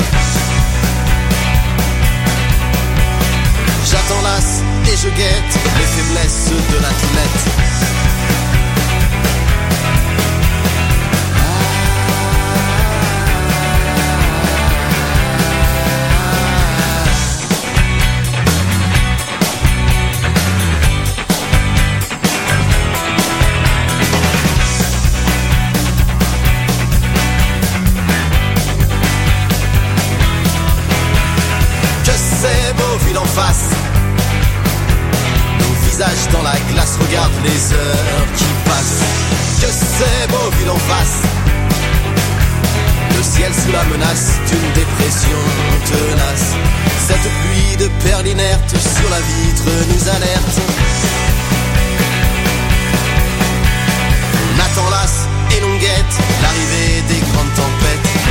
J'attends 3.91 4.23
l'as 4.23 4.63
et 4.93 4.97
je 4.97 5.09
guette 5.09 5.55
les 5.79 5.87
faiblesses 5.95 6.51
de 6.71 6.77
l'athlète. 6.77 7.43
Nos 33.37 33.45
visages 35.91 36.27
dans 36.33 36.43
la 36.43 36.57
glace 36.73 36.97
regardent 36.99 37.45
les 37.45 37.73
heures 37.75 38.27
qui 38.35 38.47
passent. 38.65 39.03
Que 39.61 39.67
c'est 39.67 40.31
beau 40.31 40.51
vu 40.59 40.65
d'en 40.65 40.79
face. 40.79 41.21
Le 43.15 43.23
ciel 43.23 43.53
sous 43.53 43.73
la 43.73 43.85
menace 43.85 44.41
d'une 44.49 44.73
dépression 44.73 45.39
tenace. 45.85 46.55
Cette 47.07 47.29
pluie 47.43 47.77
de 47.77 47.89
perles 48.09 48.27
inertes 48.27 48.75
sur 48.75 49.11
la 49.11 49.21
vitre 49.21 49.69
nous 49.93 50.09
alerte. 50.09 50.61
On 54.49 54.61
attend 54.61 54.89
l'as 54.89 55.29
et 55.55 55.61
l'on 55.61 55.77
guette 55.77 56.17
l'arrivée 56.41 57.03
des 57.09 57.21
grandes 57.33 57.55
tempêtes 57.55 58.26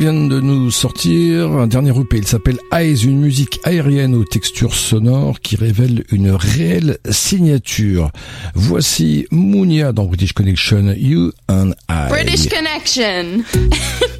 vient 0.00 0.14
de 0.14 0.40
nous 0.40 0.70
sortir 0.70 1.52
un 1.52 1.66
dernier 1.66 1.90
EP. 1.90 2.16
Il 2.16 2.26
s'appelle 2.26 2.58
Eyes, 2.72 3.04
une 3.04 3.20
musique 3.20 3.60
aérienne 3.64 4.14
aux 4.14 4.24
textures 4.24 4.74
sonores 4.74 5.40
qui 5.40 5.56
révèle 5.56 6.04
une 6.10 6.30
réelle 6.30 6.96
signature. 7.10 8.10
Voici 8.54 9.26
Mounia 9.30 9.92
dans 9.92 10.06
British 10.06 10.32
Connection, 10.32 10.94
You 10.96 11.32
and 11.50 11.72
I. 11.90 12.08
British 12.08 12.48
Connection. 12.48 13.44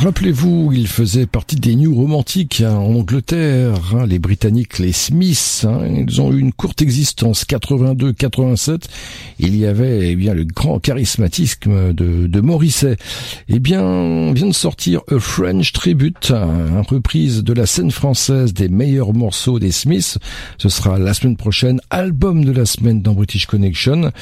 Rappelez-vous, 0.00 0.70
il 0.72 0.86
faisait 0.86 1.26
partie 1.26 1.56
des 1.56 1.74
New 1.74 1.92
Romantiques 1.92 2.60
hein, 2.60 2.76
en 2.76 2.94
Angleterre. 2.94 3.96
hein, 3.96 4.06
les 4.06 4.20
Britanniques, 4.20 4.78
les 4.78 4.92
Smiths, 4.92 5.66
hein, 5.68 5.80
ils 6.06 6.20
ont 6.20 6.32
eu 6.32 6.38
une 6.38 6.52
courte 6.52 6.82
existence, 6.82 7.44
82-87. 7.44 8.82
Il 9.40 9.56
y 9.56 9.66
avait 9.66 10.12
eh 10.12 10.14
bien 10.14 10.34
le 10.34 10.44
grand 10.44 10.78
charismatisme 10.78 11.92
de, 11.92 12.28
de 12.28 12.40
Morrissey. 12.40 12.96
Eh 13.48 13.58
bien, 13.58 14.32
vient 14.34 14.46
de 14.46 14.54
sortir 14.54 15.00
A 15.10 15.18
French 15.18 15.72
Tribute, 15.72 16.30
un 16.30 16.82
reprise 16.82 17.42
de 17.42 17.52
la 17.52 17.66
scène 17.66 17.90
française 17.90 18.54
des 18.54 18.68
meilleurs 18.68 19.14
morceaux 19.14 19.58
des 19.58 19.72
Smiths. 19.72 20.18
Ce 20.58 20.68
sera 20.68 21.00
la 21.00 21.12
semaine 21.12 21.36
prochaine, 21.36 21.80
album 21.90 22.44
de 22.44 22.52
la 22.52 22.66
semaine 22.66 23.02
dans 23.02 23.14
British 23.14 23.46
Connection. 23.46 24.12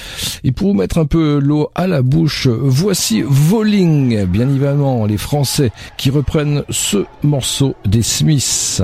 Et 0.43 0.53
pour 0.53 0.69
vous 0.69 0.79
mettre 0.79 0.97
un 0.97 1.07
peu 1.07 1.39
l'eau 1.39 1.69
à 1.75 1.87
la 1.87 2.01
bouche, 2.01 2.49
voici 2.49 3.23
Voling, 3.23 4.25
bien 4.25 4.49
évidemment, 4.49 5.05
les 5.05 5.19
Français 5.19 5.67
qui 5.97 6.11
reprennent 6.11 6.65
ce 6.71 7.05
morceau 7.23 7.75
des 7.85 8.03
Smiths. 8.03 8.83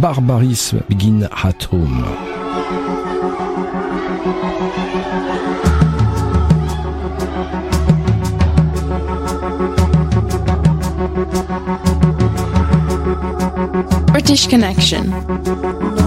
Barbarisme 0.00 0.80
begin 0.88 1.28
at 1.42 1.66
home. 1.70 2.04
British 14.12 14.48
Connection. 14.48 16.03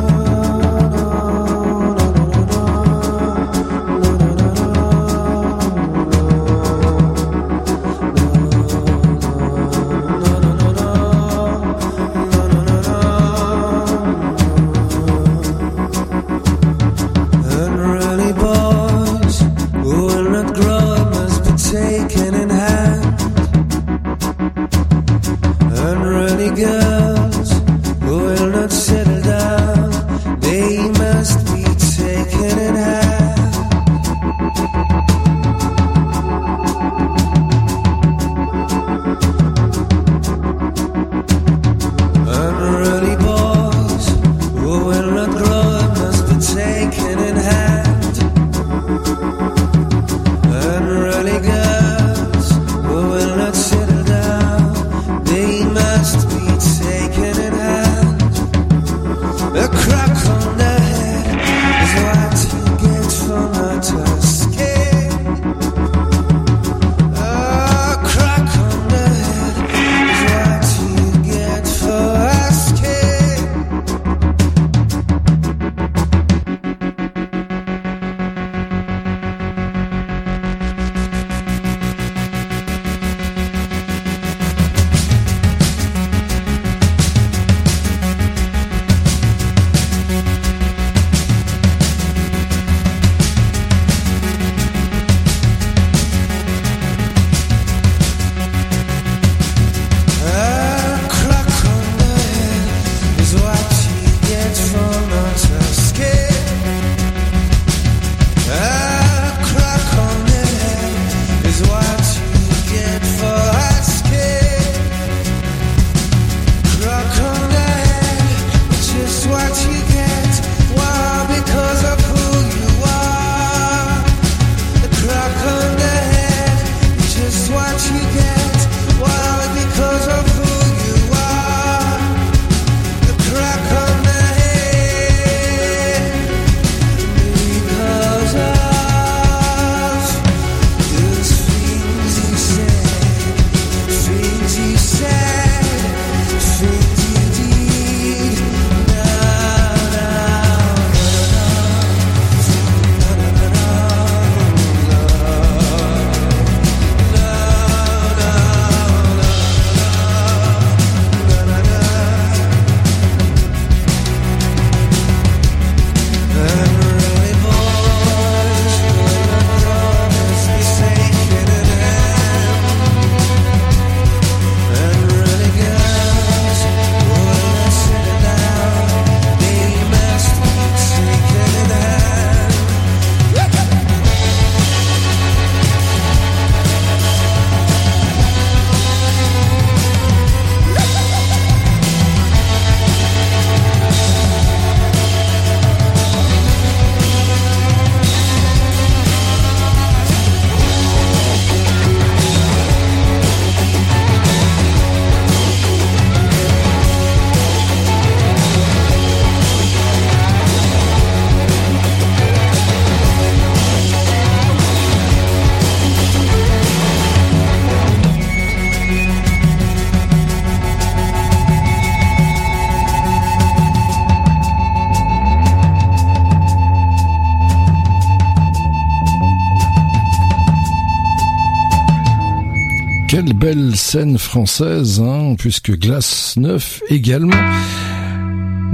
Scène 233.87 234.17
française, 234.17 235.01
hein, 235.01 235.35
puisque 235.39 235.71
Glace 235.71 236.33
9 236.35 236.81
également 236.89 237.37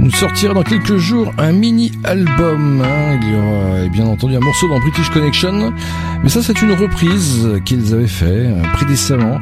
nous 0.00 0.10
sortira 0.10 0.54
dans 0.54 0.64
quelques 0.64 0.96
jours 0.96 1.30
un 1.38 1.52
mini-album. 1.52 2.82
hein. 2.84 3.20
Il 3.22 3.28
y 3.30 3.36
aura 3.36 3.88
bien 3.90 4.06
entendu 4.06 4.34
un 4.34 4.40
morceau 4.40 4.68
dans 4.68 4.80
British 4.80 5.08
Connection, 5.10 5.72
mais 6.20 6.28
ça 6.28 6.42
c'est 6.42 6.60
une 6.62 6.72
reprise 6.72 7.48
qu'ils 7.64 7.94
avaient 7.94 8.08
fait 8.08 8.24
euh, 8.48 8.60
précédemment. 8.72 9.38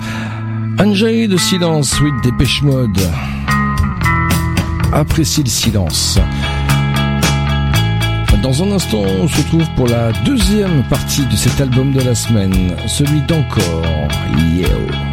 Enjoy 0.79 1.27
de 1.27 1.39
silence 1.39 1.99
with 2.03 2.13
Dépêche 2.23 2.61
Mode. 2.61 3.01
Apprécie 4.93 5.43
le 5.43 5.49
silence. 5.49 6.19
Dans 8.43 8.63
un 8.63 8.73
instant, 8.73 9.05
on 9.23 9.27
se 9.27 9.39
retrouve 9.39 9.67
pour 9.75 9.87
la 9.89 10.13
deuxième 10.27 10.83
partie 10.91 11.25
de 11.25 11.37
cet 11.37 11.63
album 11.63 11.93
de 11.93 12.03
la 12.03 12.15
semaine, 12.15 12.75
celui 12.89 13.23
d'encore. 13.23 14.09
Yo. 14.55 15.12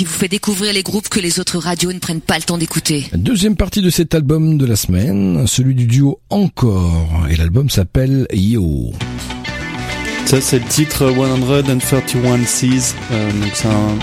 Qui 0.00 0.06
vous 0.06 0.18
fait 0.18 0.28
découvrir 0.28 0.72
les 0.72 0.82
groupes 0.82 1.10
que 1.10 1.20
les 1.20 1.40
autres 1.40 1.58
radios 1.58 1.92
ne 1.92 1.98
prennent 1.98 2.22
pas 2.22 2.38
le 2.38 2.42
temps 2.42 2.56
d'écouter. 2.56 3.04
Deuxième 3.12 3.54
partie 3.54 3.82
de 3.82 3.90
cet 3.90 4.14
album 4.14 4.56
de 4.56 4.64
la 4.64 4.74
semaine, 4.74 5.46
celui 5.46 5.74
du 5.74 5.84
duo 5.86 6.20
Encore. 6.30 7.26
Et 7.28 7.36
l'album 7.36 7.68
s'appelle 7.68 8.26
Yo. 8.32 8.92
Ça, 10.24 10.40
c'est 10.40 10.58
le 10.58 10.64
titre 10.64 11.12
131 11.12 12.46
Seas. 12.46 12.94
Euh, 13.12 13.30
donc, 13.30 13.50
c'est 13.52 13.68
un, 13.68 13.98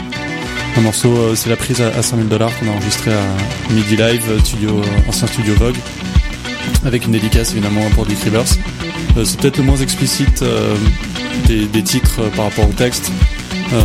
un 0.77 0.81
morceau, 0.81 1.09
euh, 1.17 1.35
c'est 1.35 1.49
la 1.49 1.55
prise 1.55 1.81
à, 1.81 1.87
à 1.87 2.03
5000 2.03 2.27
dollars 2.27 2.51
qu'on 2.59 2.67
a 2.67 2.73
enregistré 2.73 3.11
à 3.11 3.73
Midi 3.73 3.95
Live, 3.95 4.21
studio, 4.45 4.69
euh, 4.77 5.09
ancien 5.09 5.25
studio 5.25 5.55
Vogue. 5.55 5.77
Avec 6.85 7.05
une 7.05 7.13
dédicace 7.13 7.53
évidemment 7.53 7.89
pour 7.95 8.05
Dick 8.05 8.19
Rivers. 8.19 8.45
Euh, 9.17 9.25
c'est 9.25 9.39
peut-être 9.39 9.57
le 9.57 9.63
moins 9.63 9.77
explicite 9.77 10.43
euh, 10.43 10.75
des, 11.47 11.83
titres 11.83 12.21
euh, 12.21 12.29
par 12.35 12.45
rapport 12.45 12.69
au 12.69 12.73
texte. 12.73 13.11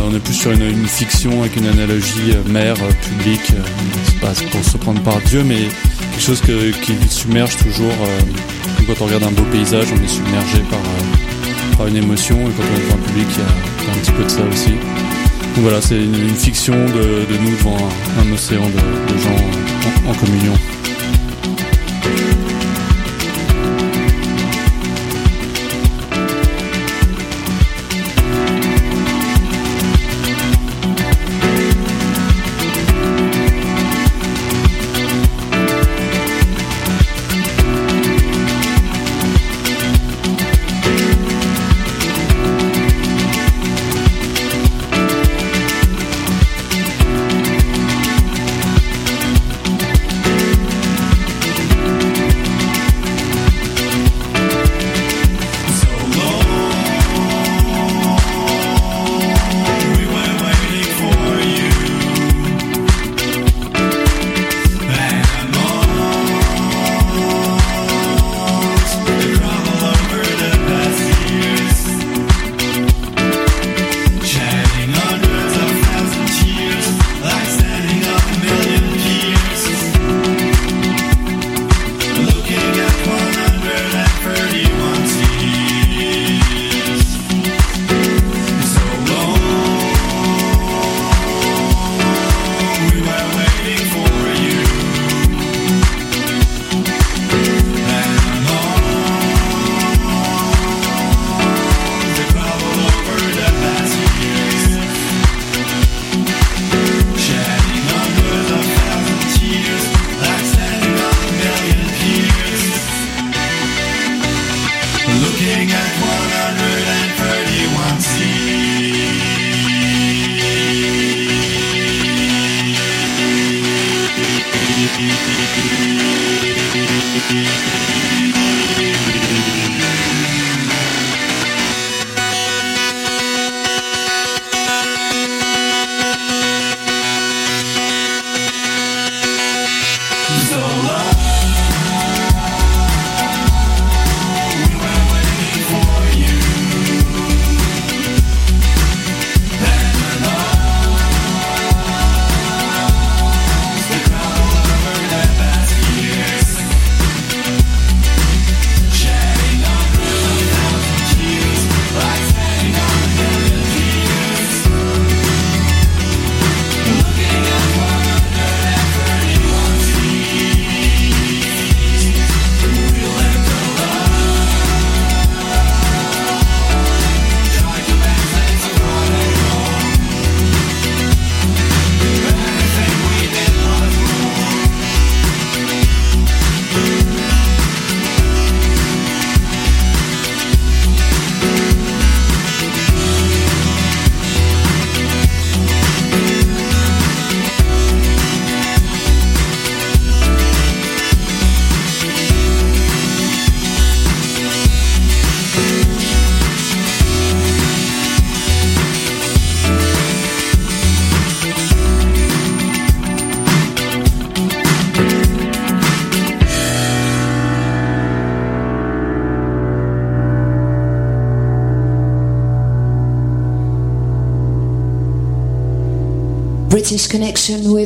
On 0.05 0.15
est 0.15 0.19
plus 0.19 0.33
sur 0.33 0.51
une, 0.51 0.85
fiction 0.87 1.41
avec 1.41 1.57
une 1.57 1.67
analogie 1.67 2.33
mère, 2.47 2.75
public. 3.01 3.41
euh, 3.51 3.61
c'est 4.05 4.19
pas 4.19 4.31
pour 4.51 4.63
se 4.63 4.77
prendre 4.77 5.01
par 5.01 5.19
Dieu, 5.21 5.43
mais 5.43 5.57
quelque 6.11 6.21
chose 6.21 6.41
qui 6.41 6.93
submerge 7.09 7.57
toujours. 7.57 7.91
quand 8.87 8.93
on 9.01 9.05
regarde 9.05 9.23
un 9.23 9.31
beau 9.31 9.43
paysage, 9.51 9.87
on 9.91 10.01
est 10.01 10.07
submergé 10.07 10.59
par, 10.69 10.79
par 11.77 11.87
une 11.87 11.97
émotion. 11.97 12.37
Et 12.37 12.51
quand 12.51 12.63
on 12.63 12.77
est 12.77 12.83
devant 12.85 12.95
un 12.95 13.07
public, 13.07 13.27
il 13.31 13.39
y 13.39 13.89
a, 13.89 13.93
un 13.93 13.97
petit 13.97 14.11
peu 14.11 14.23
de 14.23 14.29
ça 14.29 14.41
aussi. 14.49 14.69
Donc 14.69 15.63
voilà, 15.63 15.81
c'est 15.81 15.97
une, 16.01 16.29
fiction 16.35 16.75
de, 16.75 17.25
nous 17.41 17.51
devant 17.57 17.77
un, 18.21 18.31
océan 18.31 18.65
de, 18.67 19.17
gens 19.17 20.07
en- 20.07 20.11
en 20.11 20.13
communion. 20.13 20.53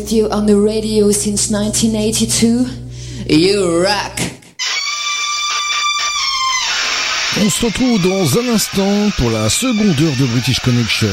With 0.07 0.13
you 0.13 0.29
on 0.29 0.45
the 0.45 0.55
radio 0.55 1.11
since 1.11 1.51
1982. 1.51 2.65
You 3.29 3.83
rock! 3.83 4.21
On 7.39 7.49
se 7.49 7.65
retrouve 7.65 8.01
dans 8.01 8.39
un 8.39 8.53
instant 8.53 9.09
pour 9.17 9.29
la 9.29 9.49
seconde 9.49 9.99
heure 10.01 10.15
de 10.19 10.25
British 10.27 10.59
Connection. 10.61 11.07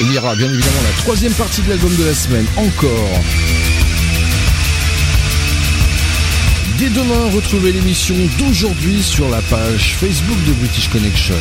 Il 0.00 0.12
y 0.12 0.18
aura 0.18 0.34
bien 0.36 0.46
évidemment 0.46 0.82
la 0.84 1.02
troisième 1.02 1.32
partie 1.32 1.62
de 1.62 1.70
l'album 1.70 1.94
de 1.96 2.04
la 2.04 2.14
semaine, 2.14 2.46
encore. 2.56 3.20
Dès 6.78 6.90
demain, 6.90 7.30
retrouvez 7.34 7.72
l'émission 7.72 8.14
d'aujourd'hui 8.38 9.02
sur 9.02 9.28
la 9.28 9.40
page 9.42 9.96
Facebook 9.98 10.38
de 10.46 10.52
British 10.52 10.88
Connection. 10.90 11.34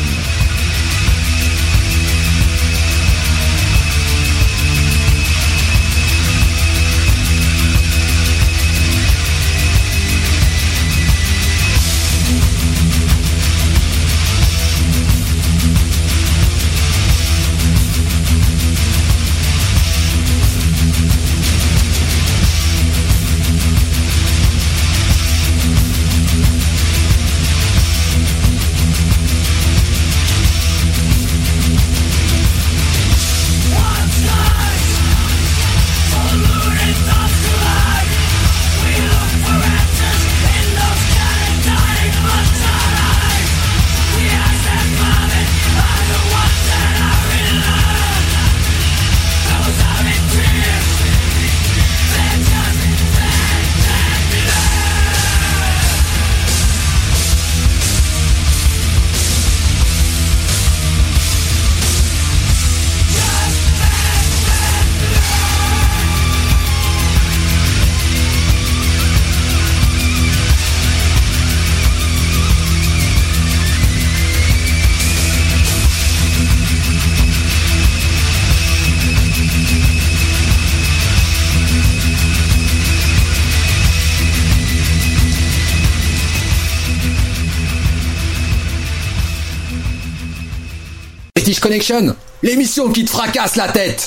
L'émission 92.41 92.89
qui 92.89 93.03
te 93.03 93.09
fracasse 93.09 93.57
la 93.57 93.67
tête. 93.67 94.05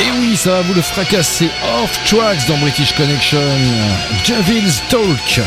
Et 0.00 0.10
oui, 0.18 0.34
ça 0.36 0.50
va 0.50 0.62
vous 0.62 0.72
le 0.72 0.80
fracasser 0.80 1.50
off 1.82 2.00
tracks 2.06 2.46
dans 2.48 2.56
British 2.58 2.94
Connection. 2.94 3.38
Devil's 4.26 4.80
Talk. 4.88 5.40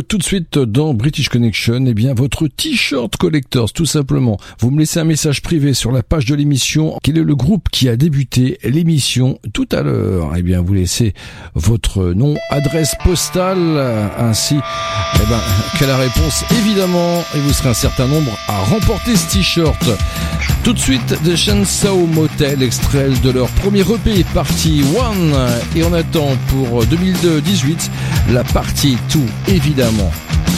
Tout 0.00 0.16
de 0.16 0.22
suite 0.22 0.58
dans 0.58 0.94
British 0.94 1.28
Connection, 1.28 1.84
eh 1.86 1.92
bien, 1.92 2.14
votre 2.14 2.48
t-shirt 2.48 3.14
collectors, 3.16 3.72
tout 3.72 3.84
simplement. 3.84 4.38
Vous 4.58 4.70
me 4.70 4.78
laissez 4.78 5.00
un 5.00 5.04
message 5.04 5.42
privé 5.42 5.74
sur 5.74 5.92
la 5.92 6.02
page 6.02 6.24
de 6.24 6.34
l'émission. 6.34 6.98
Quel 7.02 7.18
est 7.18 7.22
le 7.22 7.36
groupe 7.36 7.68
qui 7.70 7.88
a 7.88 7.96
débuté 7.96 8.58
l'émission 8.64 9.38
tout 9.52 9.68
à 9.70 9.82
l'heure? 9.82 10.32
Eh 10.36 10.42
bien, 10.42 10.62
vous 10.62 10.72
laissez 10.72 11.12
votre 11.54 12.12
nom, 12.14 12.36
adresse 12.48 12.94
postale, 13.04 13.78
ainsi, 14.18 14.56
eh 15.16 15.26
ben, 15.28 15.86
la 15.86 15.96
réponse? 15.96 16.44
Évidemment, 16.58 17.22
et 17.34 17.40
vous 17.40 17.52
serez 17.52 17.68
un 17.68 17.74
certain 17.74 18.06
nombre 18.06 18.38
à 18.48 18.60
remporter 18.60 19.16
ce 19.16 19.32
t-shirt. 19.32 19.90
Tout 20.64 20.72
de 20.72 20.78
suite, 20.78 21.16
The 21.24 21.34
Chainsaw 21.36 22.06
Motel, 22.06 22.62
extrait 22.62 23.10
de 23.22 23.30
leur 23.30 23.48
premier 23.48 23.80
EP, 23.80 24.24
partie 24.32 24.84
1. 25.74 25.78
Et 25.78 25.82
on 25.84 25.92
attend 25.92 26.36
pour 26.48 26.86
2018 26.86 27.90
la 28.30 28.44
partie 28.44 28.96
2, 29.12 29.20
évidemment. 29.52 29.81
évidemment. 29.82 30.51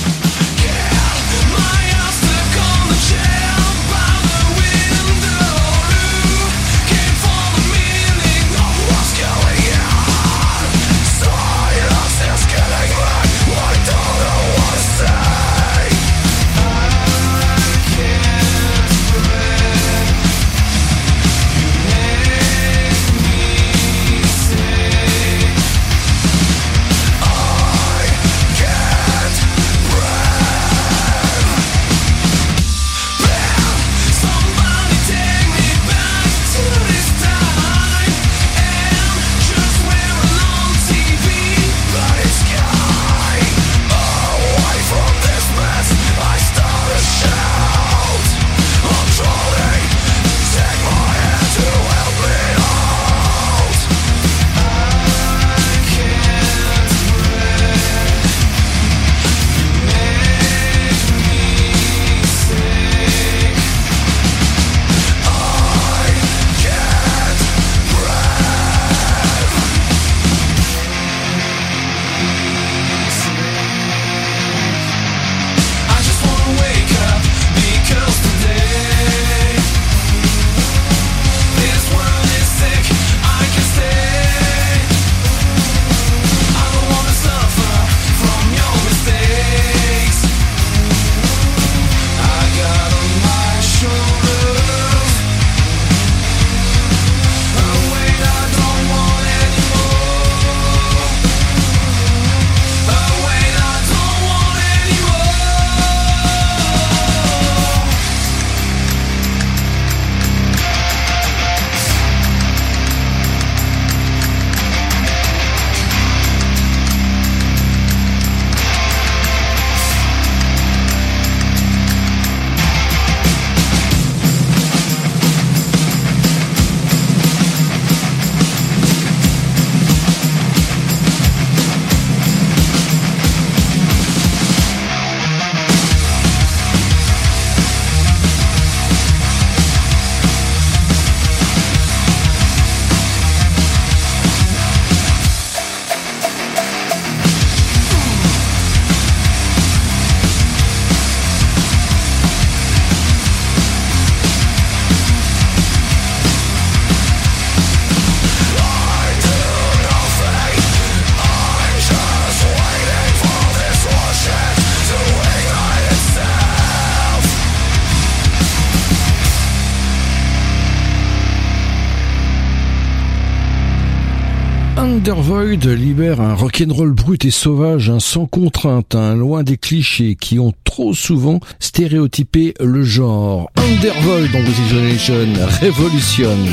Rock'n'roll 176.45 176.93
brut 176.93 177.25
et 177.25 177.31
sauvage, 177.31 177.89
un 177.89 178.01
sans 178.01 178.27
contrainte, 178.27 178.95
un 178.95 179.15
loin 179.17 179.43
des 179.43 179.57
clichés 179.57 180.15
qui 180.15 180.39
ont 180.39 180.53
trop 180.65 180.93
souvent 180.93 181.41
stéréotypé 181.59 182.53
le 182.61 182.83
genre. 182.83 183.51
Undervoid 183.57 184.31
dans 184.31 184.43
British 184.43 184.69
Generation 184.69 185.27
révolutionne. 185.63 186.47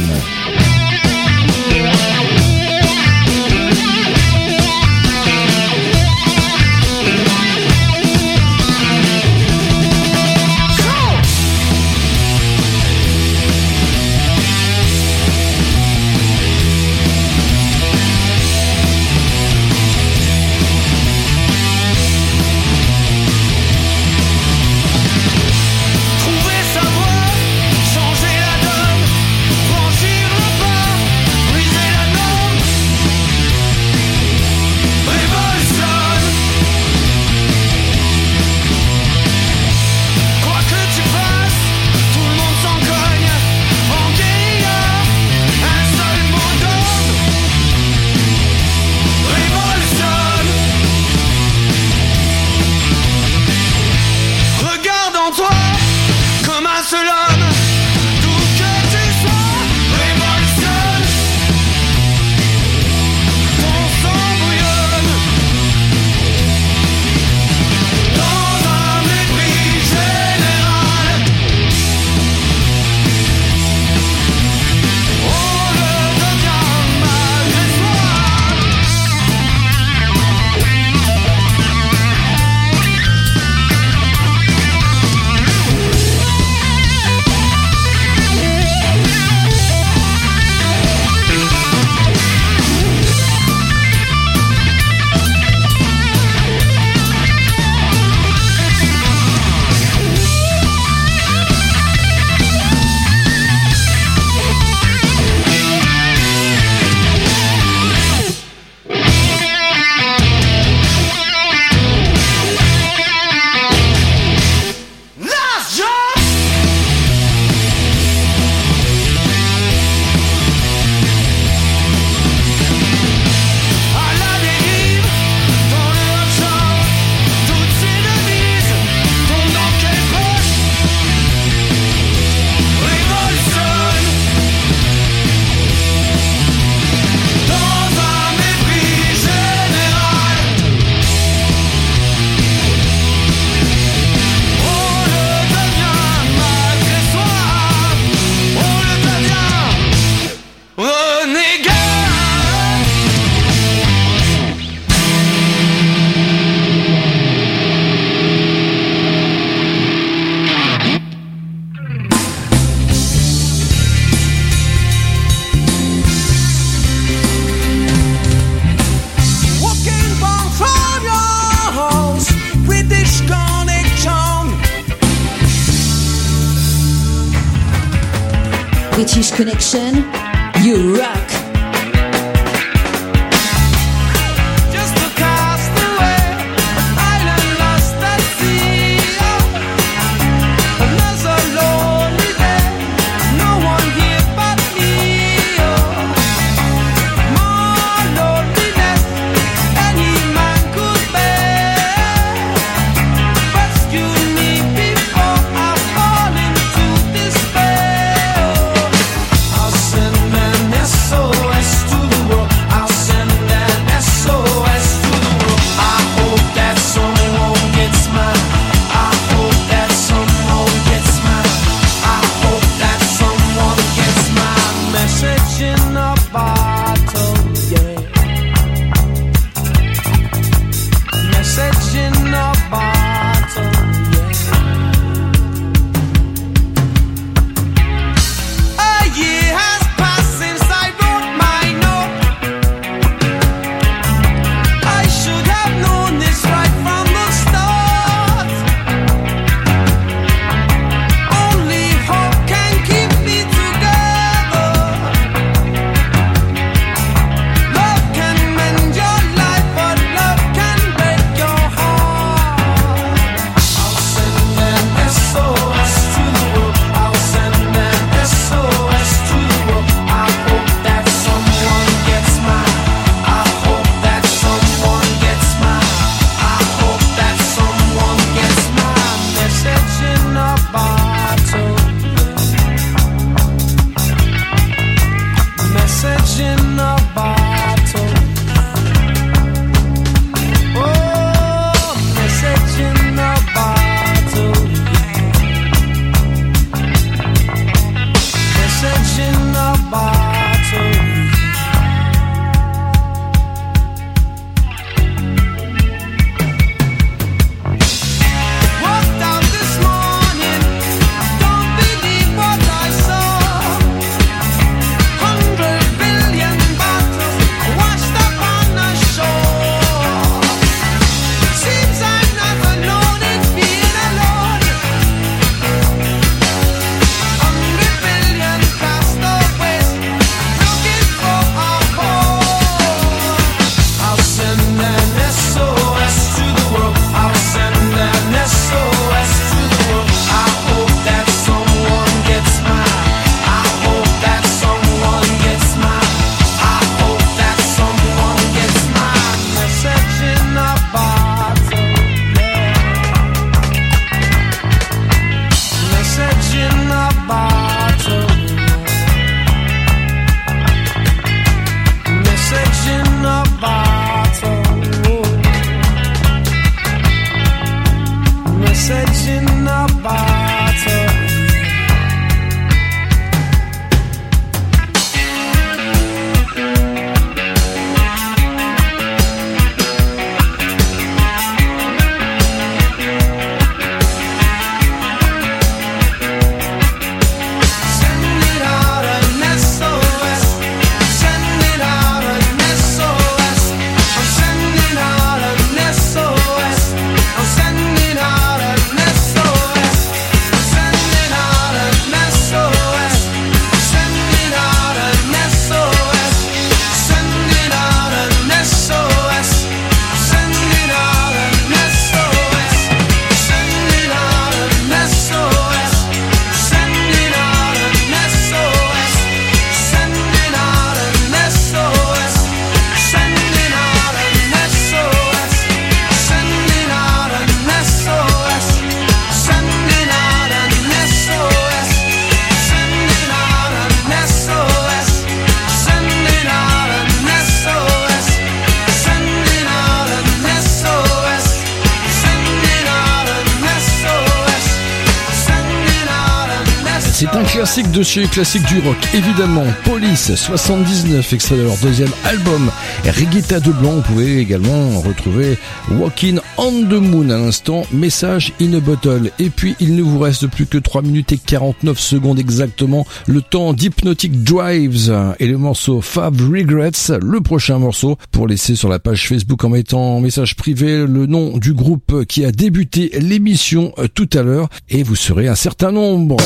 dossier 448.02 448.26
classique 448.26 448.66
du 448.66 448.80
rock, 448.80 448.98
évidemment, 449.14 449.64
Police 449.84 450.34
79, 450.34 451.34
extrait 451.34 451.58
de 451.58 451.62
leur 451.62 451.78
deuxième 451.78 452.10
album, 452.24 452.72
Reguita 453.06 453.60
de 453.60 453.72
Blanc. 453.72 453.98
Vous 453.98 454.02
pouvez 454.02 454.40
également 454.40 455.00
retrouver 455.02 455.56
Walking 455.92 456.40
on 456.58 456.72
the 456.72 456.94
Moon 456.94 457.30
à 457.30 457.38
l'instant, 457.38 457.84
Message 457.92 458.54
in 458.60 458.74
a 458.74 458.80
Bottle. 458.80 459.30
Et 459.38 459.52
puis, 459.52 459.76
il 459.80 459.96
ne 459.96 460.02
vous 460.02 460.18
reste 460.18 460.48
plus 460.48 460.66
que 460.66 460.80
3 460.80 461.04
minutes 461.04 461.32
et 461.34 461.38
49 461.38 462.00
secondes 462.00 462.40
exactement, 462.40 463.06
le 463.28 463.44
temps 463.44 463.72
d'Hypnotic 463.72 464.44
Drives 464.44 465.36
et 465.40 465.46
le 465.46 465.60
morceau 465.60 466.02
Fab 466.02 466.42
Regrets, 466.42 467.20
le 467.22 467.40
prochain 467.42 467.78
morceau, 467.78 468.18
pour 468.32 468.48
laisser 468.48 468.76
sur 468.76 468.90
la 468.90 468.98
page 468.98 469.28
Facebook 469.28 469.64
en 469.64 469.70
mettant 469.70 470.16
en 470.16 470.22
message 470.22 470.56
privé 470.56 471.06
le 471.06 471.28
nom 471.28 471.60
du 471.60 471.74
groupe 471.74 472.26
qui 472.26 472.46
a 472.46 472.52
débuté 472.52 473.12
l'émission 473.20 473.94
euh, 474.00 474.08
tout 474.08 474.30
à 474.34 474.42
l'heure. 474.42 474.70
Et 474.90 475.04
vous 475.04 475.16
serez 475.16 475.48
un 475.48 475.56
certain 475.56 475.92
nombre 475.92 476.38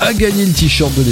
à 0.00 0.14
gagner 0.14 0.46
le 0.46 0.52
t-shirt 0.52 0.92
de 0.94 1.01
Why 1.02 1.08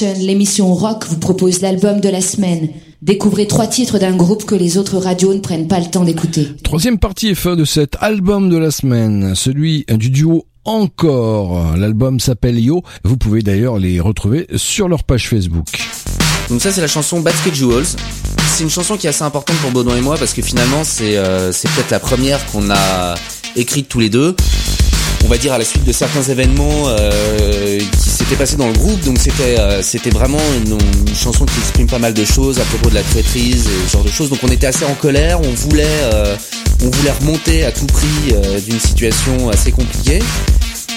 L'émission 0.00 0.74
rock, 0.74 1.04
vous 1.08 1.18
propose 1.18 1.60
l'album 1.60 2.00
de 2.00 2.08
la 2.08 2.20
semaine. 2.20 2.68
Découvrez 3.02 3.46
trois 3.46 3.66
titres 3.66 3.98
d'un 3.98 4.16
groupe 4.16 4.44
que 4.44 4.54
les 4.54 4.78
autres 4.78 4.98
radios 4.98 5.34
ne 5.34 5.40
prennent 5.40 5.66
pas 5.66 5.80
le 5.80 5.86
temps 5.86 6.04
d'écouter. 6.04 6.48
Troisième 6.62 6.98
partie 6.98 7.28
est 7.28 7.34
fin 7.34 7.56
de 7.56 7.64
cet 7.64 7.96
album 8.00 8.48
de 8.48 8.56
la 8.56 8.70
semaine, 8.70 9.34
celui 9.34 9.84
du 9.88 10.10
duo 10.10 10.46
Encore. 10.64 11.76
L'album 11.76 12.20
s'appelle 12.20 12.60
Yo. 12.60 12.82
Vous 13.04 13.16
pouvez 13.16 13.42
d'ailleurs 13.42 13.78
les 13.78 13.98
retrouver 13.98 14.46
sur 14.56 14.88
leur 14.88 15.04
page 15.04 15.28
Facebook. 15.28 15.66
Donc 16.48 16.60
ça 16.60 16.70
c'est 16.70 16.80
la 16.80 16.88
chanson 16.88 17.20
Basket 17.20 17.54
Jewels. 17.54 17.86
C'est 18.46 18.64
une 18.64 18.70
chanson 18.70 18.96
qui 18.96 19.06
est 19.06 19.10
assez 19.10 19.24
importante 19.24 19.56
pour 19.56 19.70
Baudouin 19.70 19.96
et 19.96 20.00
moi 20.00 20.16
parce 20.16 20.32
que 20.32 20.42
finalement 20.42 20.84
c'est 20.84 21.16
euh, 21.16 21.52
c'est 21.52 21.68
peut-être 21.70 21.90
la 21.90 22.00
première 22.00 22.44
qu'on 22.46 22.70
a 22.70 23.14
écrite 23.56 23.88
tous 23.88 24.00
les 24.00 24.10
deux. 24.10 24.36
On 25.24 25.28
va 25.28 25.38
dire 25.38 25.52
à 25.52 25.58
la 25.58 25.64
suite 25.64 25.84
de 25.84 25.92
certains 25.92 26.22
événements 26.22 26.84
euh, 26.86 27.78
qui 27.78 28.08
s'étaient 28.28 28.38
passés 28.38 28.56
dans 28.56 28.66
le 28.66 28.74
groupe. 28.74 29.00
Donc 29.04 29.16
c'était 29.18 29.58
euh, 29.58 29.82
c'était 29.82 30.10
vraiment 30.10 30.40
une, 30.56 30.78
chanson 31.14 31.46
qui 31.46 31.58
exprime 31.60 31.86
pas 31.86 31.98
mal 31.98 32.12
de 32.12 32.24
choses 32.24 32.60
à 32.60 32.64
propos 32.64 32.90
de 32.90 32.94
la 32.94 33.02
traîtrise 33.02 33.66
et 33.66 33.86
ce 33.88 33.92
genre 33.92 34.04
de 34.04 34.10
choses. 34.10 34.28
Donc 34.28 34.40
on 34.42 34.48
était 34.48 34.66
assez 34.66 34.84
en 34.84 34.94
colère. 34.94 35.40
On 35.40 35.50
voulait 35.54 35.86
euh, 36.12 36.36
on 36.84 36.90
voulait 36.90 37.10
remonter 37.10 37.64
à 37.64 37.72
tout 37.72 37.86
prix 37.86 38.34
euh, 38.34 38.60
d'une 38.60 38.78
situation 38.78 39.48
assez 39.48 39.72
compliquée. 39.72 40.18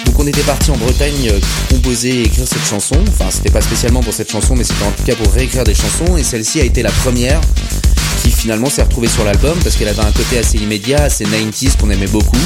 Donc 0.04 0.18
on 0.18 0.26
était 0.26 0.42
parti 0.42 0.70
en 0.70 0.76
Bretagne 0.76 1.32
composer 1.70 2.10
et 2.10 2.22
écrire 2.24 2.46
cette 2.46 2.66
chanson. 2.68 2.96
Enfin, 3.08 3.30
c'était 3.30 3.50
pas 3.50 3.62
spécialement 3.62 4.02
pour 4.02 4.12
cette 4.12 4.30
chanson, 4.30 4.54
mais 4.54 4.64
c'était 4.64 4.84
en 4.84 4.90
tout 4.90 5.04
cas 5.04 5.14
pour 5.14 5.32
réécrire 5.32 5.64
des 5.64 5.74
chansons. 5.74 6.18
Et 6.18 6.24
celle-ci 6.24 6.60
a 6.60 6.64
été 6.64 6.82
la 6.82 6.90
première 6.90 7.40
qui 8.22 8.30
finalement 8.30 8.68
s'est 8.68 8.82
retrouvée 8.82 9.08
sur 9.08 9.24
l'album 9.24 9.58
parce 9.64 9.76
qu'elle 9.76 9.88
avait 9.88 10.00
un 10.00 10.12
côté 10.12 10.38
assez 10.38 10.58
immédiat, 10.58 11.04
assez 11.04 11.24
90s 11.24 11.78
qu'on 11.78 11.88
aimait 11.88 12.06
beaucoup 12.08 12.36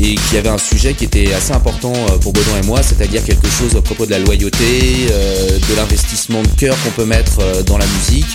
et 0.00 0.14
qui 0.14 0.36
avait 0.36 0.48
un 0.48 0.58
sujet 0.58 0.94
qui 0.94 1.04
était 1.04 1.32
assez 1.32 1.52
important 1.52 1.92
euh, 1.94 2.18
pour 2.18 2.32
Baudouin 2.32 2.58
et 2.62 2.66
moi, 2.66 2.82
c'est-à-dire 2.82 3.24
quelque 3.24 3.48
chose 3.48 3.74
à 3.76 3.82
propos 3.82 4.06
de 4.06 4.10
la 4.10 4.18
loyauté, 4.18 5.06
euh, 5.10 5.58
de 5.58 5.76
l'investissement 5.76 6.42
de 6.42 6.48
cœur 6.58 6.76
qu'on 6.82 6.90
peut 6.90 7.06
mettre 7.06 7.40
euh, 7.40 7.62
dans 7.62 7.78
la 7.78 7.86
musique. 7.86 8.26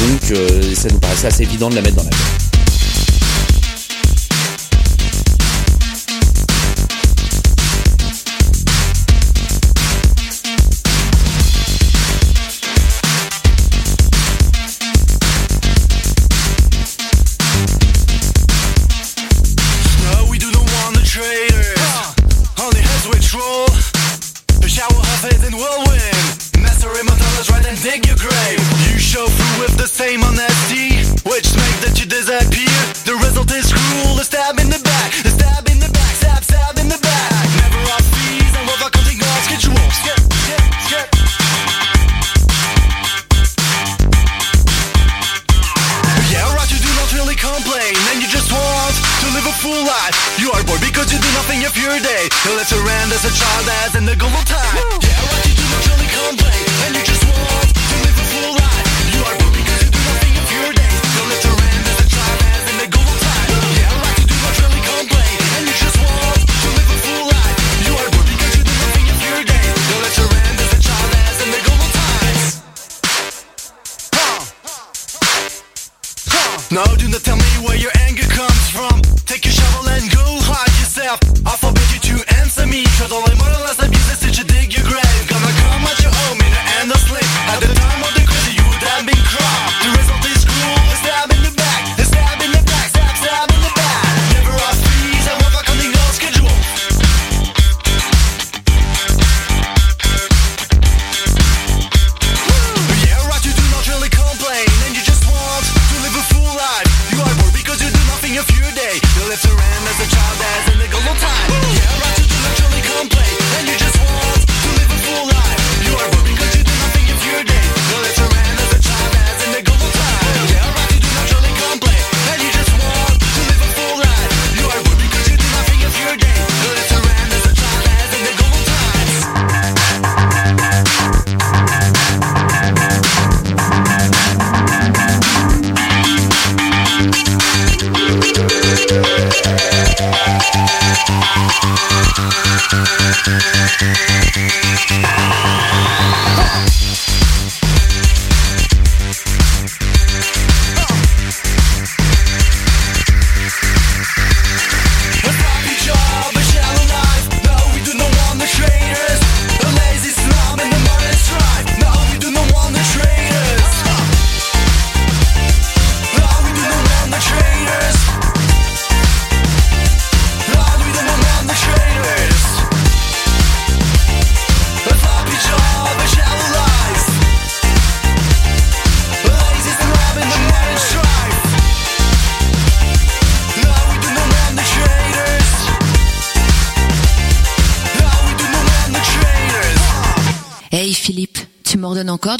Donc 0.00 0.38
ça 0.74 0.88
nous 0.90 0.98
paraissait 0.98 1.26
assez 1.26 1.42
évident 1.42 1.68
de 1.68 1.74
la 1.74 1.82
mettre 1.82 1.96
dans 1.96 2.04
l'album. 2.04 2.20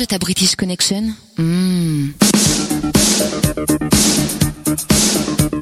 de 0.00 0.06
ta 0.06 0.18
British 0.18 0.56
Connection. 0.56 1.12
Hmm. 1.36 2.06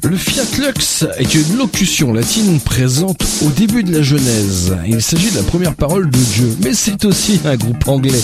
Le 0.03 0.15
Fiat 0.15 0.43
Lux 0.57 1.05
est 1.17 1.35
une 1.35 1.57
locution 1.57 2.13
latine 2.13 2.61
présente 2.61 3.21
au 3.45 3.49
début 3.49 3.83
de 3.83 3.93
la 3.93 4.01
Genèse. 4.01 4.77
Il 4.87 5.01
s'agit 5.01 5.31
de 5.31 5.35
la 5.35 5.43
première 5.43 5.75
parole 5.75 6.09
de 6.09 6.17
Dieu, 6.17 6.55
mais 6.63 6.73
c'est 6.73 7.03
aussi 7.03 7.41
un 7.43 7.57
groupe 7.57 7.85
anglais 7.89 8.21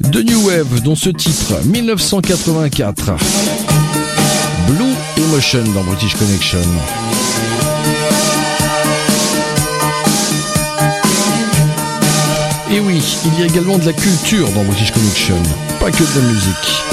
de 0.00 0.22
New 0.22 0.46
Wave 0.46 0.80
dont 0.82 0.96
ce 0.96 1.10
titre 1.10 1.52
1984. 1.66 3.12
Blue 4.66 4.94
Emotion 5.18 5.64
dans 5.74 5.84
British 5.84 6.14
Connection. 6.14 6.60
Il 13.24 13.38
y 13.38 13.42
a 13.42 13.46
également 13.46 13.76
de 13.76 13.84
la 13.84 13.92
culture 13.92 14.50
dans 14.52 14.64
British 14.64 14.92
Connection, 14.92 15.36
pas 15.78 15.90
que 15.90 15.98
de 15.98 16.20
la 16.20 16.32
musique. 16.32 16.89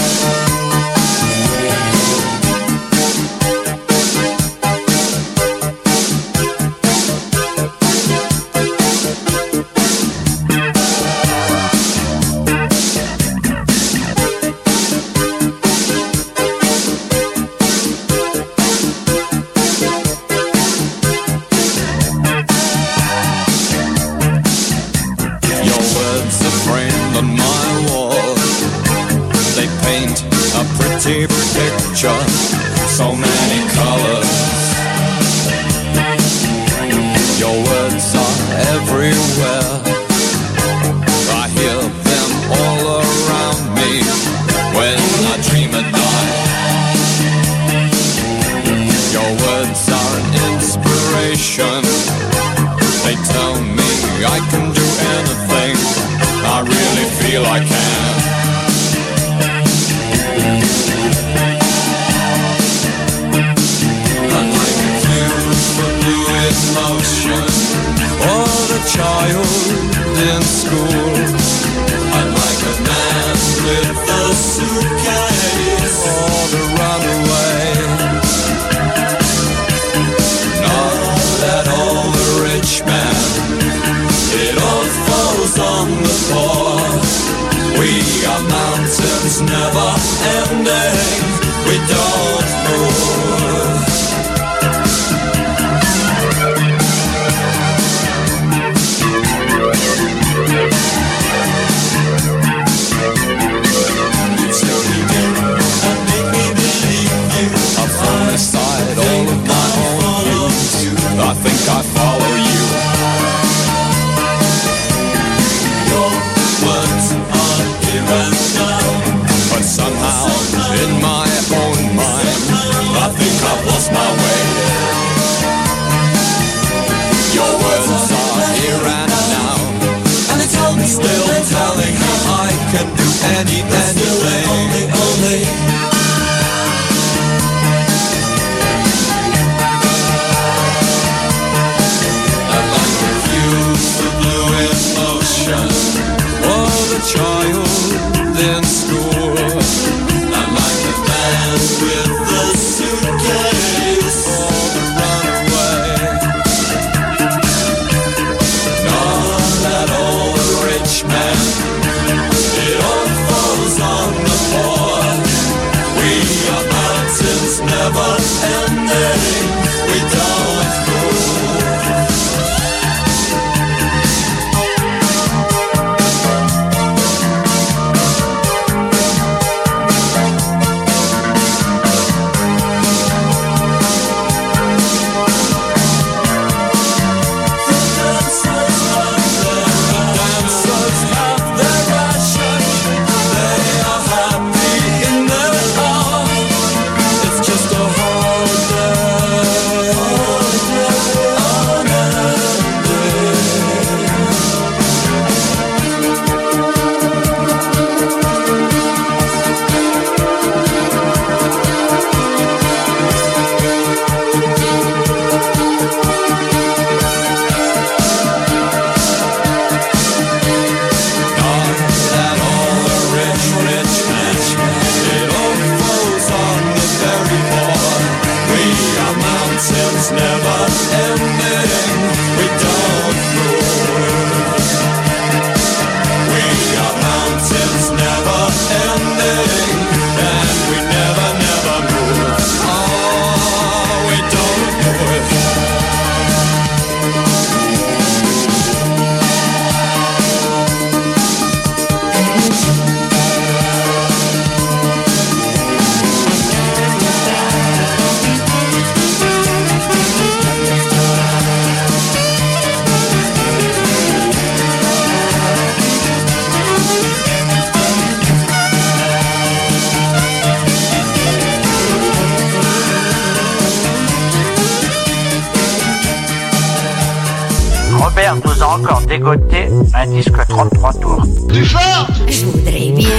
dégoter 279.17 279.69
un 279.95 280.07
disque 280.07 280.37
33 280.47 280.93
tours. 280.93 281.23
Du 281.49 281.65
fort 281.65 282.07
Je 282.27 282.45
voudrais 282.45 282.91
bien. 282.91 283.09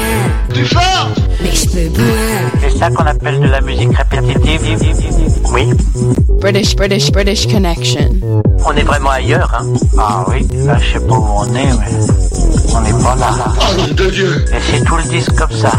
Du 0.55 0.65
fort 0.65 1.11
Mais 1.43 1.53
je 1.53 1.67
peux 1.67 1.91
pas. 1.93 2.61
C'est 2.63 2.79
ça 2.79 2.91
qu'on 2.91 3.05
appelle 3.05 3.41
de 3.41 3.49
la 3.49 3.61
musique 3.61 3.91
répétitive. 3.97 4.61
Oui. 5.53 5.71
British, 6.41 6.77
British, 6.77 7.11
British 7.11 7.47
Connection. 7.49 8.11
On 8.65 8.73
est 8.77 8.83
vraiment 8.83 9.11
ailleurs, 9.11 9.53
hein 9.59 9.67
Ah 9.99 10.25
oui, 10.29 10.47
là 10.65 10.77
je 10.79 10.93
sais 10.99 11.07
pas 11.07 11.15
où 11.15 11.27
on 11.39 11.55
est, 11.55 11.65
mais 11.65 12.75
on 12.75 12.81
n'est 12.81 13.03
pas 13.03 13.17
là. 13.17 13.31
Oh 13.61 13.81
nom 13.81 13.95
de 13.95 14.11
Dieu 14.11 14.45
Et 14.53 14.61
c'est 14.71 14.85
tout 14.85 14.97
le 14.97 15.03
disque 15.05 15.35
comme 15.35 15.51
ça. 15.51 15.73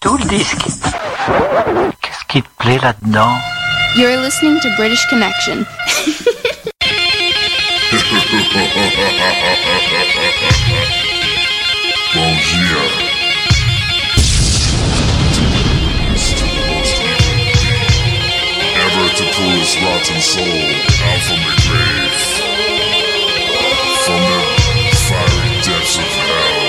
Tout 0.00 0.16
le 0.16 0.24
disque. 0.24 0.66
Qu'est-ce 2.00 2.24
qui 2.28 2.42
te 2.42 2.48
plaît 2.58 2.78
là-dedans? 2.82 3.34
You're 3.96 4.20
listening 4.22 4.58
to 4.60 4.68
British 4.76 5.04
Connection. 5.10 5.64
Bom 8.50 8.58
dia. 12.42 12.82
to 19.16 19.24
pull 19.34 19.50
his 19.50 19.76
rotten 19.82 20.20
soul 20.20 20.42
out 20.42 21.20
from 21.26 21.40
the 21.46 21.54
grave, 21.66 22.18
from 24.04 24.18
the 24.18 24.40
fiery 25.06 25.50
depths 25.62 25.96
of 25.98 26.04
hell. 26.04 26.60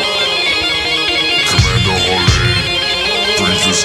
Commando 1.49 1.95
brings 3.37 3.63
his 3.65 3.81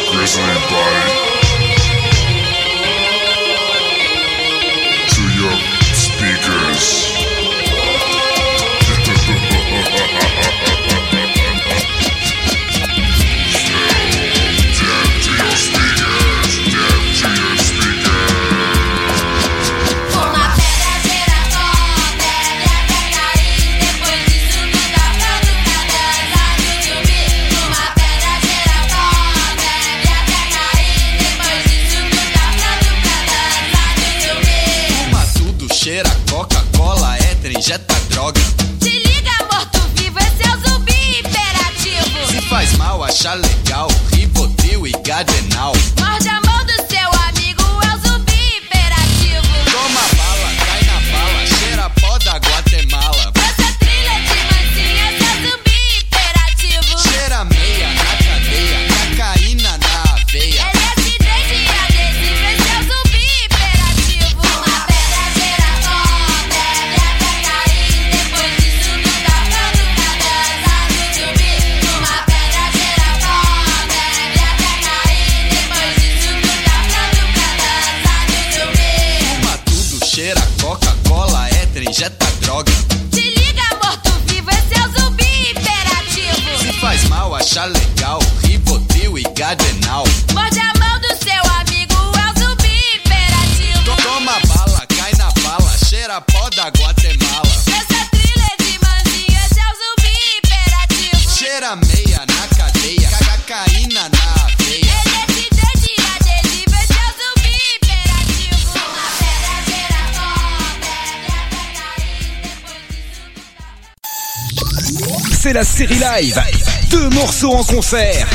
série 115.76 115.98
live, 115.98 116.40
deux 116.88 117.10
morceaux 117.10 117.52
en 117.52 117.62
concert 117.62 118.26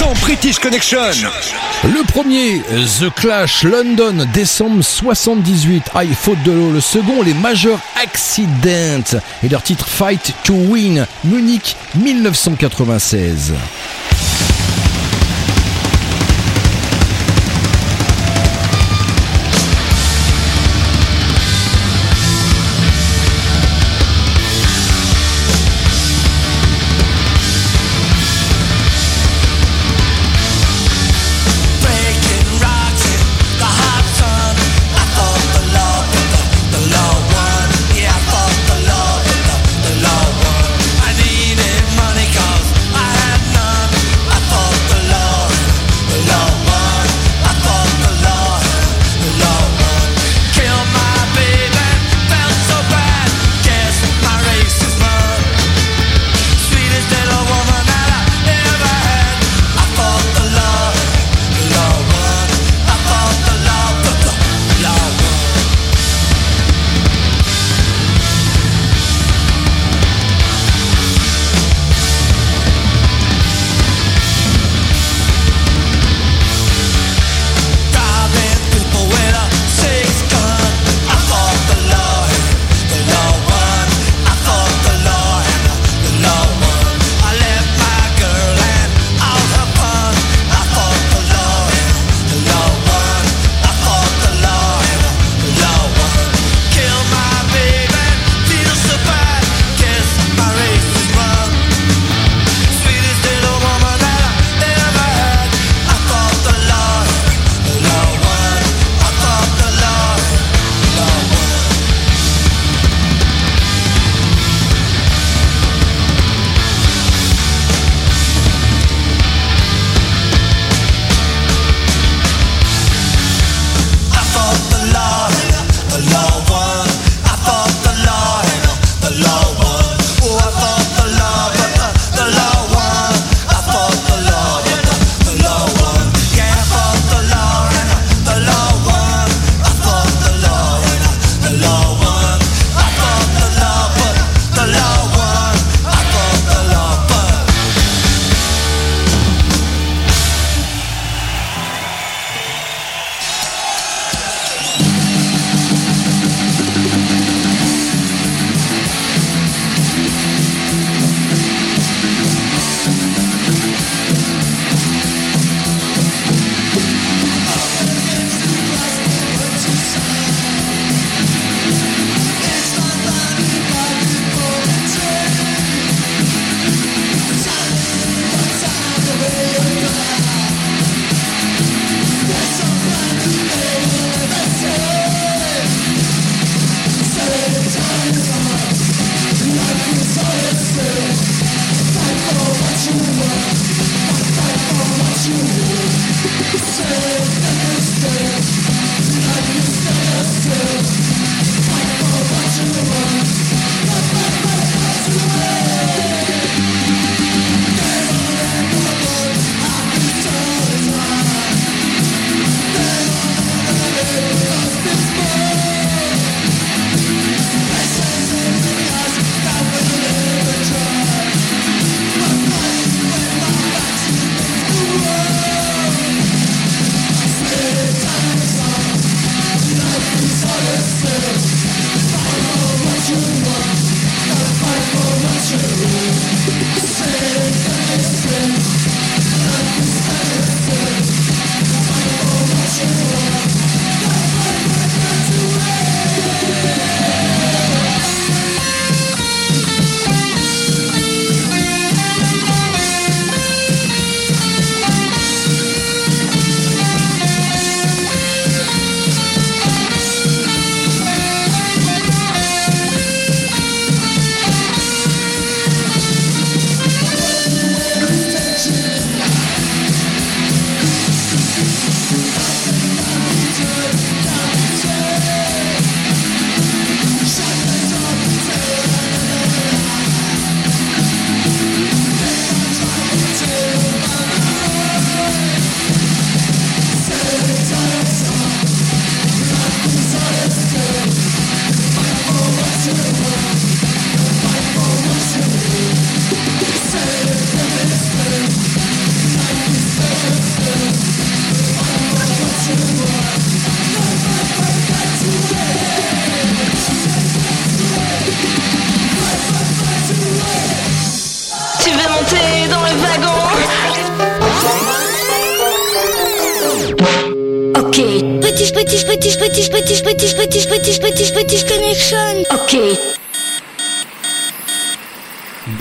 dans 0.00 0.12
British 0.14 0.58
Connection. 0.58 0.98
Le 1.84 2.04
premier, 2.04 2.60
The 2.98 3.14
Clash 3.14 3.62
London, 3.62 4.26
décembre 4.34 4.82
78, 4.82 5.84
High 5.94 6.12
Faute 6.12 6.42
de 6.42 6.50
l'eau. 6.50 6.72
Le 6.72 6.80
second, 6.80 7.22
les 7.22 7.34
majeurs 7.34 7.78
accidents. 8.02 9.20
et 9.44 9.48
leur 9.48 9.62
titre 9.62 9.86
Fight 9.86 10.34
to 10.42 10.54
Win, 10.54 11.06
Munich 11.22 11.76
1996. 11.94 13.52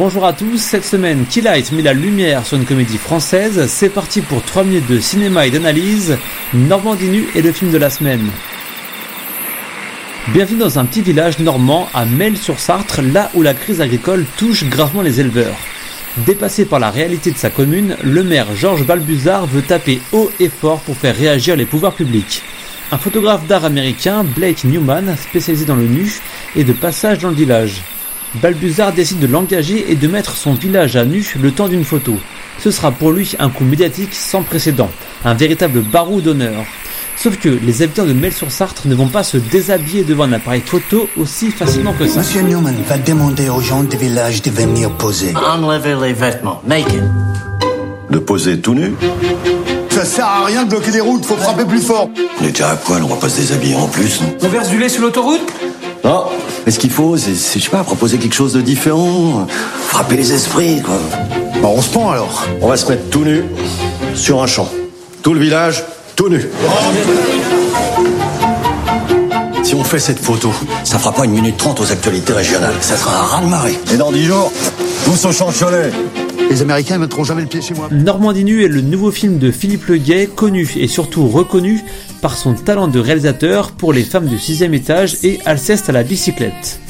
Bonjour 0.03 0.25
à 0.25 0.33
tous, 0.33 0.57
cette 0.57 0.83
semaine 0.83 1.27
Keylight 1.29 1.71
met 1.73 1.83
la 1.83 1.93
lumière 1.93 2.43
sur 2.43 2.57
une 2.57 2.65
comédie 2.65 2.97
française, 2.97 3.67
c'est 3.67 3.89
parti 3.89 4.21
pour 4.21 4.41
3 4.41 4.63
minutes 4.63 4.89
de 4.89 4.99
cinéma 4.99 5.45
et 5.45 5.51
d'analyse, 5.51 6.17
Normandie 6.55 7.05
nue 7.05 7.27
est 7.35 7.43
le 7.43 7.51
film 7.51 7.69
de 7.69 7.77
la 7.77 7.91
semaine. 7.91 8.27
Bienvenue 10.29 10.57
dans 10.57 10.79
un 10.79 10.85
petit 10.85 11.03
village 11.03 11.37
normand 11.37 11.87
à 11.93 12.05
Mel-sur-Sarthe, 12.05 12.97
là 13.13 13.29
où 13.35 13.43
la 13.43 13.53
crise 13.53 13.79
agricole 13.79 14.25
touche 14.37 14.63
gravement 14.63 15.03
les 15.03 15.19
éleveurs. 15.19 15.55
Dépassé 16.25 16.65
par 16.65 16.79
la 16.79 16.89
réalité 16.89 17.29
de 17.29 17.37
sa 17.37 17.51
commune, 17.51 17.95
le 18.01 18.23
maire 18.23 18.55
Georges 18.55 18.87
Balbuzard 18.87 19.45
veut 19.45 19.61
taper 19.61 20.01
haut 20.13 20.31
et 20.39 20.49
fort 20.49 20.79
pour 20.79 20.97
faire 20.97 21.15
réagir 21.15 21.55
les 21.55 21.67
pouvoirs 21.67 21.93
publics. 21.93 22.41
Un 22.91 22.97
photographe 22.97 23.45
d'art 23.45 23.65
américain, 23.65 24.23
Blake 24.23 24.63
Newman, 24.63 25.15
spécialisé 25.15 25.65
dans 25.65 25.75
le 25.75 25.85
nu, 25.85 26.11
est 26.55 26.63
de 26.63 26.73
passage 26.73 27.19
dans 27.19 27.29
le 27.29 27.35
village. 27.35 27.83
Balbuzard 28.35 28.93
décide 28.93 29.19
de 29.19 29.27
l'engager 29.27 29.91
et 29.91 29.95
de 29.95 30.07
mettre 30.07 30.35
son 30.35 30.53
village 30.53 30.95
à 30.95 31.03
nu 31.03 31.35
le 31.41 31.51
temps 31.51 31.67
d'une 31.67 31.83
photo. 31.83 32.15
Ce 32.59 32.71
sera 32.71 32.91
pour 32.91 33.11
lui 33.11 33.35
un 33.39 33.49
coup 33.49 33.65
médiatique 33.65 34.13
sans 34.13 34.43
précédent, 34.43 34.89
un 35.25 35.33
véritable 35.33 35.81
barreau 35.81 36.21
d'honneur. 36.21 36.63
Sauf 37.17 37.37
que 37.37 37.49
les 37.49 37.81
habitants 37.81 38.05
de 38.05 38.13
Mel-sur-Sarthe 38.13 38.85
ne 38.85 38.95
vont 38.95 39.09
pas 39.09 39.23
se 39.23 39.37
déshabiller 39.37 40.03
devant 40.03 40.23
un 40.23 40.33
appareil 40.33 40.61
photo 40.65 41.07
aussi 41.17 41.51
facilement 41.51 41.93
que 41.93 42.07
ça. 42.07 42.19
Monsieur 42.19 42.41
Newman 42.41 42.75
va 42.87 42.97
demander 42.97 43.49
aux 43.49 43.61
gens 43.61 43.83
du 43.83 43.97
village 43.97 44.41
de 44.41 44.49
venir 44.49 44.89
poser. 44.91 45.33
Enlevez 45.35 45.95
les 46.01 46.13
vêtements. 46.13 46.61
Naked. 46.65 47.03
De 48.09 48.17
poser 48.17 48.59
tout 48.59 48.73
nu 48.73 48.93
Ça 49.89 50.05
sert 50.05 50.25
à 50.25 50.45
rien 50.45 50.63
de 50.63 50.69
bloquer 50.69 50.91
les 50.91 51.01
routes, 51.01 51.25
faut 51.25 51.35
frapper 51.35 51.65
plus 51.65 51.81
fort. 51.81 52.09
On 52.39 52.45
est 52.45 52.51
déjà 52.51 52.71
à 52.71 52.75
poil, 52.75 53.03
on 53.03 53.07
va 53.07 53.17
pas 53.17 53.29
se 53.29 53.41
déshabiller 53.41 53.75
en 53.75 53.87
plus. 53.87 54.19
On 54.41 54.47
verse 54.47 54.69
du 54.69 54.79
lait 54.79 54.89
sur 54.89 55.01
l'autoroute? 55.01 55.41
Non, 56.03 56.25
mais 56.65 56.71
ce 56.71 56.79
qu'il 56.79 56.91
faut, 56.91 57.17
c'est, 57.17 57.33
je 57.33 57.63
sais 57.63 57.69
pas, 57.69 57.83
proposer 57.83 58.17
quelque 58.17 58.35
chose 58.35 58.53
de 58.53 58.61
différent, 58.61 59.47
frapper 59.87 60.15
les 60.15 60.33
esprits, 60.33 60.81
quoi. 60.81 60.99
Bon, 61.61 61.75
on 61.77 61.81
se 61.81 61.89
pend 61.89 62.11
alors. 62.11 62.45
On 62.61 62.67
va 62.67 62.77
se 62.77 62.89
mettre 62.89 63.09
tout 63.09 63.23
nu 63.23 63.43
sur 64.15 64.41
un 64.41 64.47
champ. 64.47 64.67
Tout 65.21 65.33
le 65.33 65.39
village, 65.39 65.83
tout 66.15 66.29
nu. 66.29 66.47
Si 69.63 69.75
on 69.75 69.83
fait 69.83 69.99
cette 69.99 70.19
photo, 70.19 70.51
ça 70.83 70.99
fera 70.99 71.13
pas 71.13 71.25
une 71.25 71.31
minute 71.31 71.57
trente 71.57 71.79
aux 71.79 71.91
actualités 71.91 72.33
régionales. 72.33 72.73
Ça 72.81 72.97
sera 72.97 73.19
un 73.19 73.23
raz-de-marée. 73.23 73.79
Et 73.93 73.97
dans 73.97 74.11
dix 74.11 74.25
jours, 74.25 74.51
tous 75.05 75.25
au 75.25 75.31
champ 75.31 75.51
Cholet. 75.51 75.91
Les 76.51 76.61
Américains 76.61 76.95
ne 76.95 76.99
mettront 76.99 77.23
jamais 77.23 77.43
le 77.43 77.47
pied 77.47 77.61
chez 77.61 77.73
moi. 77.73 77.87
Normandie 77.93 78.43
nue 78.43 78.65
est 78.65 78.67
le 78.67 78.81
nouveau 78.81 79.09
film 79.09 79.39
de 79.39 79.51
Philippe 79.51 79.85
Leguet, 79.85 80.27
connu 80.27 80.69
et 80.75 80.89
surtout 80.89 81.29
reconnu 81.29 81.81
par 82.21 82.35
son 82.35 82.55
talent 82.55 82.89
de 82.89 82.99
réalisateur 82.99 83.71
pour 83.71 83.93
Les 83.93 84.03
femmes 84.03 84.25
du 84.27 84.37
sixième 84.37 84.73
étage 84.73 85.15
et 85.23 85.39
Alceste 85.45 85.87
à 85.87 85.93
la 85.93 86.03
bicyclette. 86.03 86.81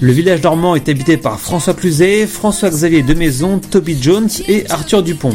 Le 0.00 0.12
village 0.12 0.44
normand 0.44 0.76
est 0.76 0.88
habité 0.88 1.16
par 1.16 1.40
François 1.40 1.74
Cluzet, 1.74 2.28
François-Xavier 2.28 3.02
Demaison, 3.02 3.58
Toby 3.58 3.98
Jones 4.00 4.30
et 4.46 4.64
Arthur 4.70 5.02
Dupont. 5.02 5.34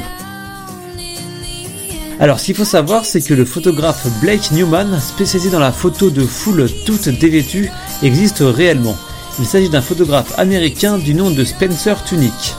Alors, 2.21 2.39
ce 2.39 2.45
qu'il 2.45 2.55
faut 2.55 2.63
savoir, 2.63 3.03
c'est 3.03 3.19
que 3.19 3.33
le 3.33 3.43
photographe 3.43 4.07
Blake 4.21 4.51
Newman, 4.53 5.01
spécialisé 5.01 5.49
dans 5.49 5.59
la 5.59 5.73
photo 5.73 6.09
de 6.09 6.21
foules 6.21 6.69
toutes 6.85 7.09
dévêtues, 7.09 7.69
existe 8.03 8.39
réellement. 8.39 8.95
Il 9.37 9.45
s'agit 9.45 9.69
d'un 9.69 9.81
photographe 9.81 10.31
américain 10.37 10.97
du 10.97 11.13
nom 11.13 11.29
de 11.29 11.43
Spencer 11.43 12.01
Tunick. 12.05 12.55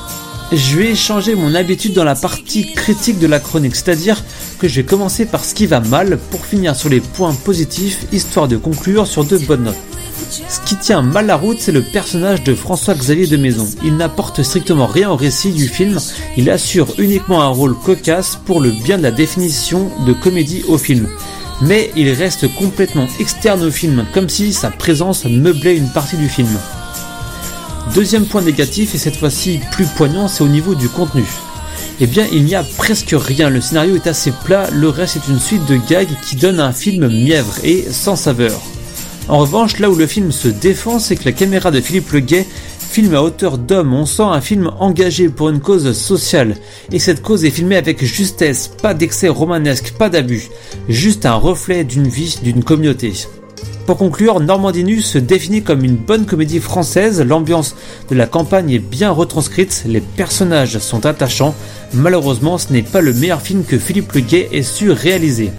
Je 0.52 0.77
vais 0.77 0.97
changer 0.97 1.36
mon 1.36 1.55
habitude 1.55 1.93
dans 1.93 2.02
la 2.02 2.16
partie 2.16 2.72
critique 2.72 3.20
de 3.20 3.28
la 3.28 3.39
chronique, 3.39 3.77
c'est-à-dire 3.77 4.24
que 4.59 4.66
je 4.66 4.77
vais 4.77 4.85
commencer 4.85 5.24
par 5.24 5.44
ce 5.44 5.55
qui 5.55 5.66
va 5.66 5.78
mal 5.78 6.18
pour 6.32 6.44
finir 6.44 6.74
sur 6.74 6.89
les 6.89 6.98
points 6.98 7.35
positifs, 7.35 8.05
histoire 8.10 8.48
de 8.48 8.56
conclure 8.56 9.06
sur 9.06 9.24
de 9.24 9.39
bonnes 9.39 9.62
notes. 9.62 9.77
Ce 10.48 10.60
qui 10.66 10.74
tient 10.74 11.02
mal 11.02 11.27
la 11.27 11.36
route, 11.36 11.60
c'est 11.60 11.70
le 11.70 11.82
personnage 11.82 12.43
de 12.43 12.56
François-Xavier 12.56 13.28
de 13.28 13.36
Maison. 13.36 13.68
Il 13.85 13.97
n'apporte 13.97 14.43
strictement 14.43 14.86
rien 14.86 15.10
au 15.10 15.16
récit 15.16 15.52
du 15.52 15.68
film, 15.68 16.01
il 16.36 16.51
assure 16.51 16.94
uniquement 16.98 17.43
un 17.43 17.48
rôle 17.48 17.77
cocasse 17.78 18.36
pour 18.44 18.60
le 18.60 18.72
bien 18.72 18.98
de 18.98 19.05
la 19.05 19.12
définition 19.12 19.89
de 20.05 20.12
comédie 20.12 20.64
au 20.66 20.78
film. 20.78 21.06
Mais 21.62 21.93
il 21.94 22.10
reste 22.10 22.52
complètement 22.56 23.06
externe 23.20 23.62
au 23.62 23.70
film, 23.70 24.05
comme 24.12 24.28
si 24.28 24.52
sa 24.52 24.70
présence 24.70 25.27
meublait 25.27 25.77
une 25.77 25.93
partie 25.93 26.16
du 26.16 26.28
film. 26.28 26.59
Deuxième 27.94 28.27
point 28.27 28.43
négatif, 28.43 28.94
et 28.94 28.98
cette 28.98 29.16
fois-ci 29.16 29.61
plus 29.73 29.86
poignant, 29.86 30.28
c'est 30.28 30.44
au 30.44 30.48
niveau 30.48 30.74
du 30.74 30.89
contenu. 30.89 31.24
Eh 32.01 32.07
bien, 32.07 32.27
il 32.32 32.44
n'y 32.44 32.55
a 32.55 32.62
presque 32.62 33.15
rien, 33.16 33.51
le 33.51 33.61
scénario 33.61 33.97
est 33.97 34.07
assez 34.07 34.32
plat, 34.44 34.69
le 34.73 34.89
reste 34.89 35.16
est 35.16 35.28
une 35.28 35.40
suite 35.40 35.66
de 35.66 35.77
gags 35.89 36.09
qui 36.23 36.36
donne 36.36 36.61
un 36.61 36.73
film 36.73 37.09
mièvre 37.09 37.55
et 37.65 37.85
sans 37.90 38.16
saveur. 38.16 38.61
En 39.28 39.39
revanche, 39.39 39.78
là 39.78 39.90
où 39.90 39.94
le 39.94 40.07
film 40.07 40.32
se 40.32 40.48
défend, 40.48 40.98
c'est 40.98 41.16
que 41.16 41.24
la 41.24 41.32
caméra 41.32 41.70
de 41.70 41.81
Philippe 41.81 42.11
Leguet 42.11 42.47
filme 42.90 43.15
à 43.15 43.23
hauteur 43.23 43.57
d'homme. 43.57 43.94
On 43.94 44.05
sent 44.05 44.24
un 44.24 44.40
film 44.40 44.70
engagé 44.81 45.28
pour 45.28 45.48
une 45.48 45.61
cause 45.61 45.93
sociale. 45.93 46.57
Et 46.90 46.98
cette 46.98 47.23
cause 47.23 47.44
est 47.44 47.51
filmée 47.51 47.77
avec 47.77 48.05
justesse, 48.05 48.69
pas 48.82 48.94
d'excès 48.94 49.28
romanesque, 49.28 49.94
pas 49.97 50.09
d'abus. 50.09 50.48
Juste 50.89 51.24
un 51.24 51.35
reflet 51.35 51.85
d'une 51.85 52.09
vie, 52.09 52.40
d'une 52.43 52.65
communauté. 52.65 53.12
Pour 53.90 53.98
conclure, 53.98 54.38
Normandie 54.38 54.84
Nue 54.84 55.00
se 55.00 55.18
définit 55.18 55.64
comme 55.64 55.82
une 55.82 55.96
bonne 55.96 56.24
comédie 56.24 56.60
française. 56.60 57.20
L'ambiance 57.22 57.74
de 58.08 58.14
la 58.14 58.28
campagne 58.28 58.70
est 58.70 58.78
bien 58.78 59.10
retranscrite, 59.10 59.82
les 59.84 60.00
personnages 60.00 60.78
sont 60.78 61.06
attachants. 61.06 61.56
Malheureusement, 61.92 62.56
ce 62.56 62.72
n'est 62.72 62.84
pas 62.84 63.00
le 63.00 63.12
meilleur 63.12 63.42
film 63.42 63.64
que 63.64 63.78
Philippe 63.78 64.12
Leguet 64.12 64.48
ait 64.52 64.62
su 64.62 64.92
réaliser. 64.92 65.50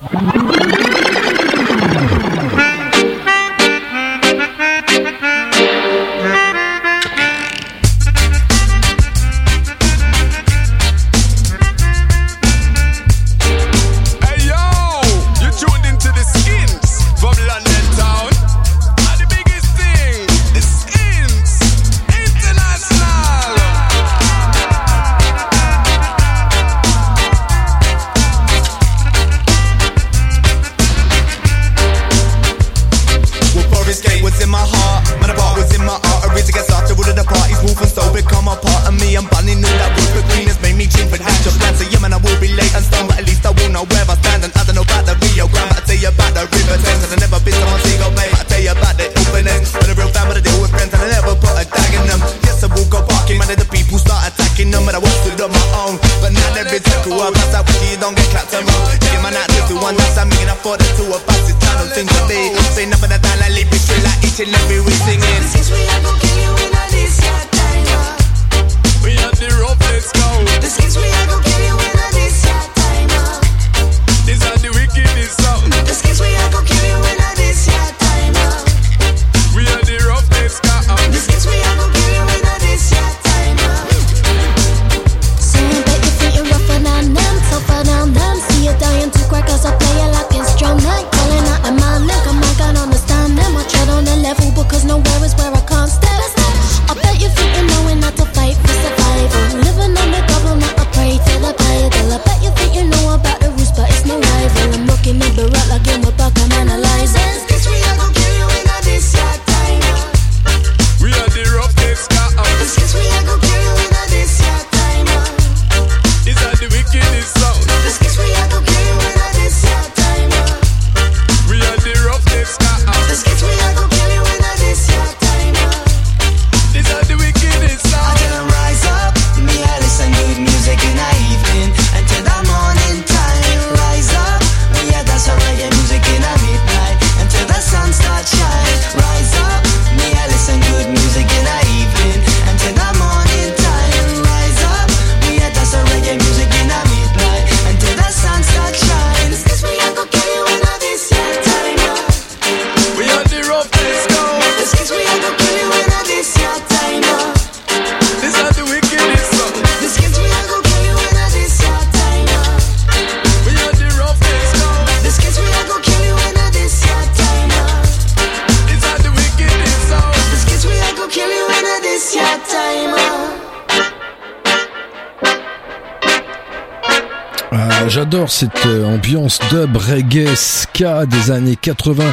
Cette 178.28 178.66
euh, 178.66 178.84
ambiance 178.84 179.40
dub 179.50 179.78
reggae 179.78 180.36
ska 180.36 181.06
des 181.06 181.32
années 181.32 181.56
80. 181.56 182.04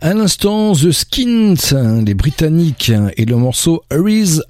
À 0.00 0.14
l'instant, 0.14 0.72
The 0.72 0.92
Skins, 0.92 1.56
hein, 1.72 2.04
les 2.06 2.14
Britanniques, 2.14 2.92
hein, 2.94 3.08
et 3.16 3.24
le 3.24 3.34
morceau 3.34 3.82
Hurries 3.90 4.40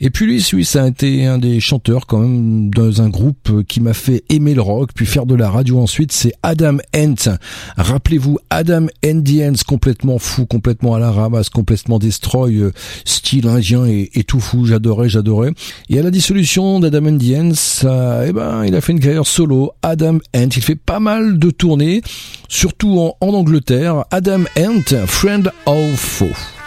Et 0.00 0.10
puis 0.10 0.26
lui, 0.26 0.64
ça 0.64 0.84
a 0.84 0.88
été 0.88 1.26
un 1.26 1.38
des 1.38 1.60
chanteurs 1.60 2.06
quand 2.06 2.18
même 2.18 2.70
dans 2.70 3.02
un 3.02 3.08
groupe 3.08 3.64
qui 3.66 3.80
m'a 3.80 3.94
fait 3.94 4.24
aimer 4.28 4.54
le 4.54 4.62
rock, 4.62 4.90
puis 4.94 5.06
faire 5.06 5.26
de 5.26 5.34
la 5.34 5.50
radio 5.50 5.80
ensuite, 5.80 6.12
c'est 6.12 6.32
Adam 6.42 6.78
Hent. 6.94 7.30
Rappelez-vous, 7.76 8.38
Adam 8.50 8.86
Indians, 9.04 9.54
complètement 9.66 10.18
fou, 10.18 10.46
complètement 10.46 10.94
à 10.94 10.98
la 10.98 11.10
ramasse, 11.10 11.48
complètement 11.48 11.98
destroy, 11.98 12.56
euh, 12.56 12.72
style 13.04 13.48
indien 13.48 13.86
et, 13.86 14.24
tout 14.24 14.40
fou, 14.40 14.66
j'adorais, 14.66 15.08
j'adorais. 15.08 15.50
Et 15.88 15.98
à 15.98 16.02
la 16.02 16.10
dissolution 16.10 16.80
d'Adam 16.80 17.06
Indians, 17.06 17.54
ça, 17.54 18.26
eh 18.26 18.32
ben, 18.32 18.64
il 18.64 18.74
a 18.74 18.80
fait 18.80 18.92
une 18.92 19.00
carrière 19.00 19.26
solo, 19.26 19.72
Adam 19.82 20.18
Hent. 20.34 20.48
Il 20.56 20.62
fait 20.62 20.76
pas 20.76 21.00
mal 21.00 21.38
de 21.38 21.50
tournées, 21.50 22.02
surtout 22.48 22.98
en, 22.98 23.16
en 23.20 23.34
Angleterre. 23.34 24.04
Adam 24.10 24.44
Hent, 24.56 25.06
Friend 25.06 25.50
of 25.66 25.94
Foe. 25.96 26.63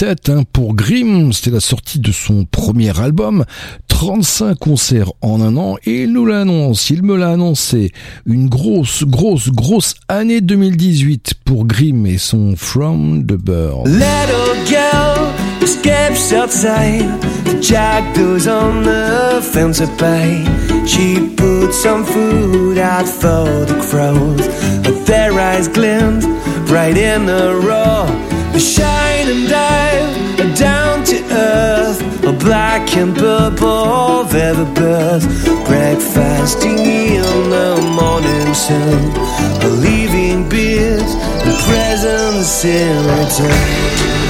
2017 0.00 0.28
hein, 0.30 0.42
pour 0.52 0.74
Grimm, 0.74 1.32
c'était 1.32 1.52
la 1.52 1.60
sortie 1.60 2.00
de 2.00 2.10
son 2.10 2.44
premier 2.44 2.98
album, 2.98 3.44
35 3.86 4.58
concerts 4.58 5.12
en 5.22 5.40
un 5.40 5.56
an 5.56 5.76
et 5.84 6.02
il 6.02 6.12
nous 6.12 6.26
l'annonce, 6.26 6.90
il 6.90 7.04
me 7.04 7.16
l'a 7.16 7.30
annoncé, 7.30 7.92
une 8.26 8.48
grosse, 8.48 9.04
grosse, 9.04 9.50
grosse 9.50 9.94
année 10.08 10.40
2018 10.40 11.34
pour 11.44 11.66
Grimm 11.66 12.06
et 12.06 12.18
son 12.18 12.54
From 12.56 13.24
the 13.24 13.36
Bird. 13.36 13.86
Little 13.86 14.66
girl 14.66 15.32
escapes 15.62 16.32
outside. 16.32 17.08
The 17.44 17.62
jackals 17.62 18.48
on 18.48 18.82
the 18.82 19.40
fence 19.42 19.80
bay. 19.96 20.44
She 20.86 21.20
puts 21.36 21.80
some 21.80 22.04
food 22.04 22.78
out 22.78 23.06
for 23.06 23.64
the 23.66 23.78
crows. 23.88 24.48
But 24.82 25.06
their 25.06 25.38
eyes 25.38 25.68
glint 25.68 26.24
right 26.68 26.96
in 26.96 27.26
the 27.26 27.54
raw. 27.62 28.33
They 28.54 28.60
shine 28.60 29.28
and 29.28 29.48
dive 29.48 30.56
down 30.56 31.04
to 31.06 31.16
earth. 31.32 32.24
A 32.24 32.32
black 32.32 32.96
and 32.96 33.12
purple 33.12 34.24
feather 34.26 34.64
birth. 34.72 35.26
Breakfasting 35.66 36.78
in 36.78 37.50
the 37.50 37.80
morning 38.00 38.54
sun. 38.54 39.12
believing 39.58 40.48
beers 40.48 41.02
and 41.02 41.58
presents 41.66 42.64
in 42.64 42.96
return. 43.06 44.23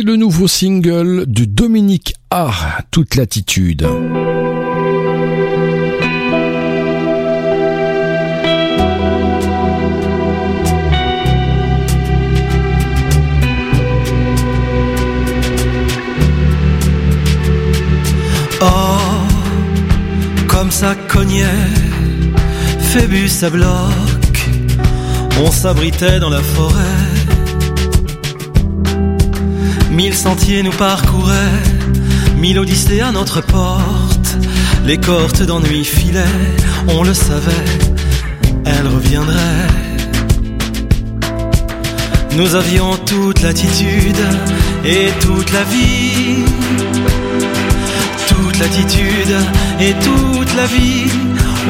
Le 0.00 0.16
nouveau 0.16 0.48
single 0.48 1.24
de 1.26 1.44
Dominique 1.44 2.14
A, 2.30 2.50
Toute 2.90 3.16
latitude. 3.16 3.86
Oh, 18.62 18.66
comme 20.48 20.70
ça 20.70 20.94
cognait, 21.08 21.44
Phébus 22.80 23.30
à 23.42 23.50
bloc, 23.50 23.68
on 25.44 25.50
s'abritait 25.50 26.18
dans 26.18 26.30
la 26.30 26.40
forêt. 26.40 27.01
Mille 29.92 30.14
sentiers 30.14 30.62
nous 30.62 30.72
parcouraient, 30.72 31.62
mille 32.38 32.58
odyssées 32.58 33.00
à 33.00 33.12
notre 33.12 33.40
porte. 33.42 34.36
Les 34.86 34.98
cortes 34.98 35.42
d'ennui 35.42 35.84
filaient, 35.84 36.40
on 36.88 37.04
le 37.04 37.14
savait, 37.14 37.68
elle 38.64 38.88
reviendrait. 38.88 39.68
Nous 42.36 42.54
avions 42.54 42.96
toute 43.06 43.42
l'attitude 43.42 44.24
et 44.84 45.08
toute 45.20 45.52
la 45.52 45.62
vie 45.64 46.44
toute 48.28 48.58
l'attitude 48.58 49.36
et 49.80 49.92
toute 49.94 50.56
la 50.56 50.66
vie, 50.66 51.10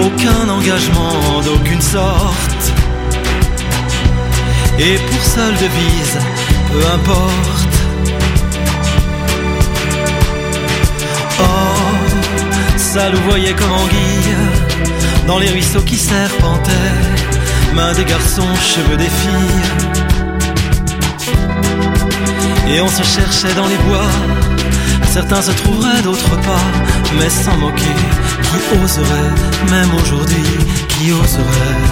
aucun 0.01 0.49
engagement 0.49 1.41
d'aucune 1.45 1.81
sorte. 1.81 2.73
Et 4.79 4.97
pour 4.97 5.25
seule 5.25 5.55
devise, 5.55 6.19
peu 6.73 6.87
importe. 6.95 7.82
Oh, 11.41 11.45
ça 12.77 13.11
nous 13.11 13.21
voyait 13.29 13.55
comme 13.55 13.73
anguille, 13.73 14.37
dans 15.27 15.39
les 15.39 15.51
ruisseaux 15.51 15.83
qui 15.83 15.97
serpentaient, 15.97 16.71
mains 17.75 17.95
des 17.95 18.05
garçons, 18.05 18.55
cheveux 18.61 18.97
des 18.97 19.05
filles. 19.05 19.63
Et 22.75 22.81
on 22.81 22.89
se 22.89 23.03
cherchait 23.03 23.55
dans 23.55 23.67
les 23.67 23.77
bois 23.89 24.09
Certains 25.13 25.43
se 25.43 25.51
trouveraient, 25.51 26.01
d'autres 26.03 26.37
pas, 26.41 26.65
mais 27.19 27.29
sans 27.29 27.55
moquer. 27.59 27.83
Qui 28.43 28.83
oserait, 28.83 29.71
même 29.71 29.95
aujourd'hui, 29.95 30.43
qui 30.89 31.13
oserait 31.13 31.83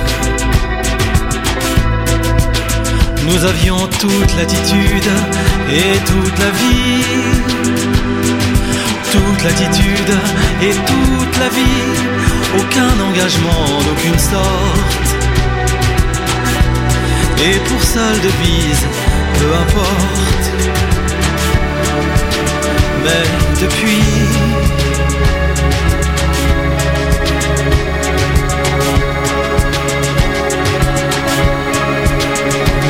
Nous 3.26 3.44
avions 3.44 3.86
toute 3.98 4.36
l'attitude 4.38 5.10
et 5.70 5.98
toute 6.06 6.38
la 6.38 6.50
vie. 6.50 7.89
Toute 9.40 9.52
l'attitude 9.52 10.14
et 10.60 10.72
toute 10.74 11.38
la 11.38 11.48
vie. 11.48 12.58
Aucun 12.58 13.00
engagement 13.00 13.80
d'aucune 13.86 14.18
sorte. 14.18 15.14
Et 17.42 17.58
pour 17.60 17.82
seule 17.82 18.20
devise, 18.20 18.84
peu 19.38 19.54
importe. 19.54 20.50
Mais 23.02 23.62
depuis 23.62 24.02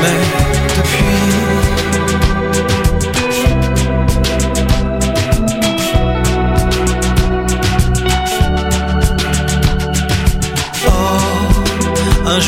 Mais 0.02 0.39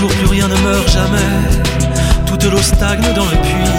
plus 0.09 0.27
rien 0.27 0.49
ne 0.49 0.57
meurt 0.57 0.89
jamais. 0.91 1.35
Toute 2.27 2.45
l'eau 2.45 2.63
stagne 2.63 3.07
dans 3.15 3.25
le 3.25 3.37
puits. 3.47 3.73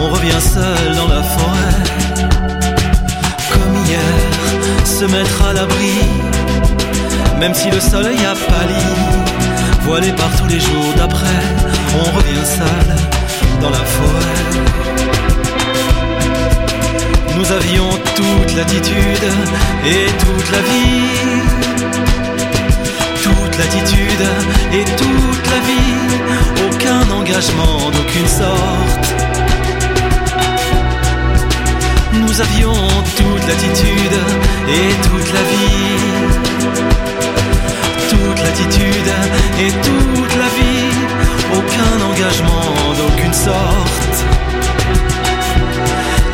On 0.00 0.08
revient 0.10 0.40
seul 0.40 0.96
dans 0.96 1.08
la 1.08 1.22
forêt. 1.22 1.82
Comme 3.52 3.74
hier, 3.86 4.14
se 4.84 5.04
mettre 5.04 5.42
à 5.48 5.52
l'abri, 5.52 5.94
même 7.40 7.54
si 7.54 7.70
le 7.70 7.80
soleil 7.80 8.18
a 8.24 8.34
pâli, 8.34 8.86
voilé 9.82 10.12
par 10.12 10.30
tous 10.38 10.48
les 10.48 10.60
jours 10.60 10.92
d'après, 10.96 11.40
on 12.00 12.16
revient 12.16 12.46
seul 12.46 12.96
dans 13.60 13.70
la 13.70 13.84
forêt. 13.96 14.68
Nous 17.36 17.52
avions 17.52 17.90
toute 18.16 18.56
l'attitude 18.56 19.26
et 19.86 20.06
toute 20.24 20.50
la 20.50 20.60
vie, 20.60 21.47
l'attitude 23.58 24.26
et 24.72 24.84
toute 24.84 25.46
la 25.50 25.60
vie, 25.68 25.98
aucun 26.68 27.10
engagement 27.10 27.90
d'aucune 27.90 28.28
sorte. 28.28 29.08
Nous 32.12 32.40
avions 32.40 32.88
toute 33.16 33.46
l'attitude 33.48 34.18
et 34.68 34.88
toute 35.08 35.32
la 35.32 35.42
vie. 35.52 35.98
Toute 38.10 38.40
l'attitude 38.44 39.12
et 39.60 39.70
toute 39.86 40.34
la 40.42 40.48
vie. 40.58 40.92
Aucun 41.58 41.94
engagement 42.10 42.70
d'aucune 42.98 43.34
sorte. 43.34 44.24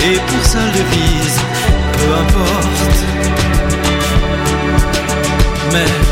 Et 0.07 0.17
pour 0.29 0.45
seule 0.45 0.73
devise, 0.73 1.39
peu 1.93 2.13
importe. 2.25 2.99
Mais 5.73 6.04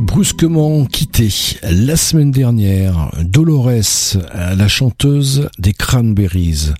brusquement 0.00 0.84
quittés 0.84 1.58
la 1.62 1.96
semaine 1.96 2.30
dernière. 2.30 3.10
Dolores, 3.22 4.16
la 4.34 4.68
chanteuse 4.68 5.48
des 5.58 5.72
Cranberries. 5.72 6.72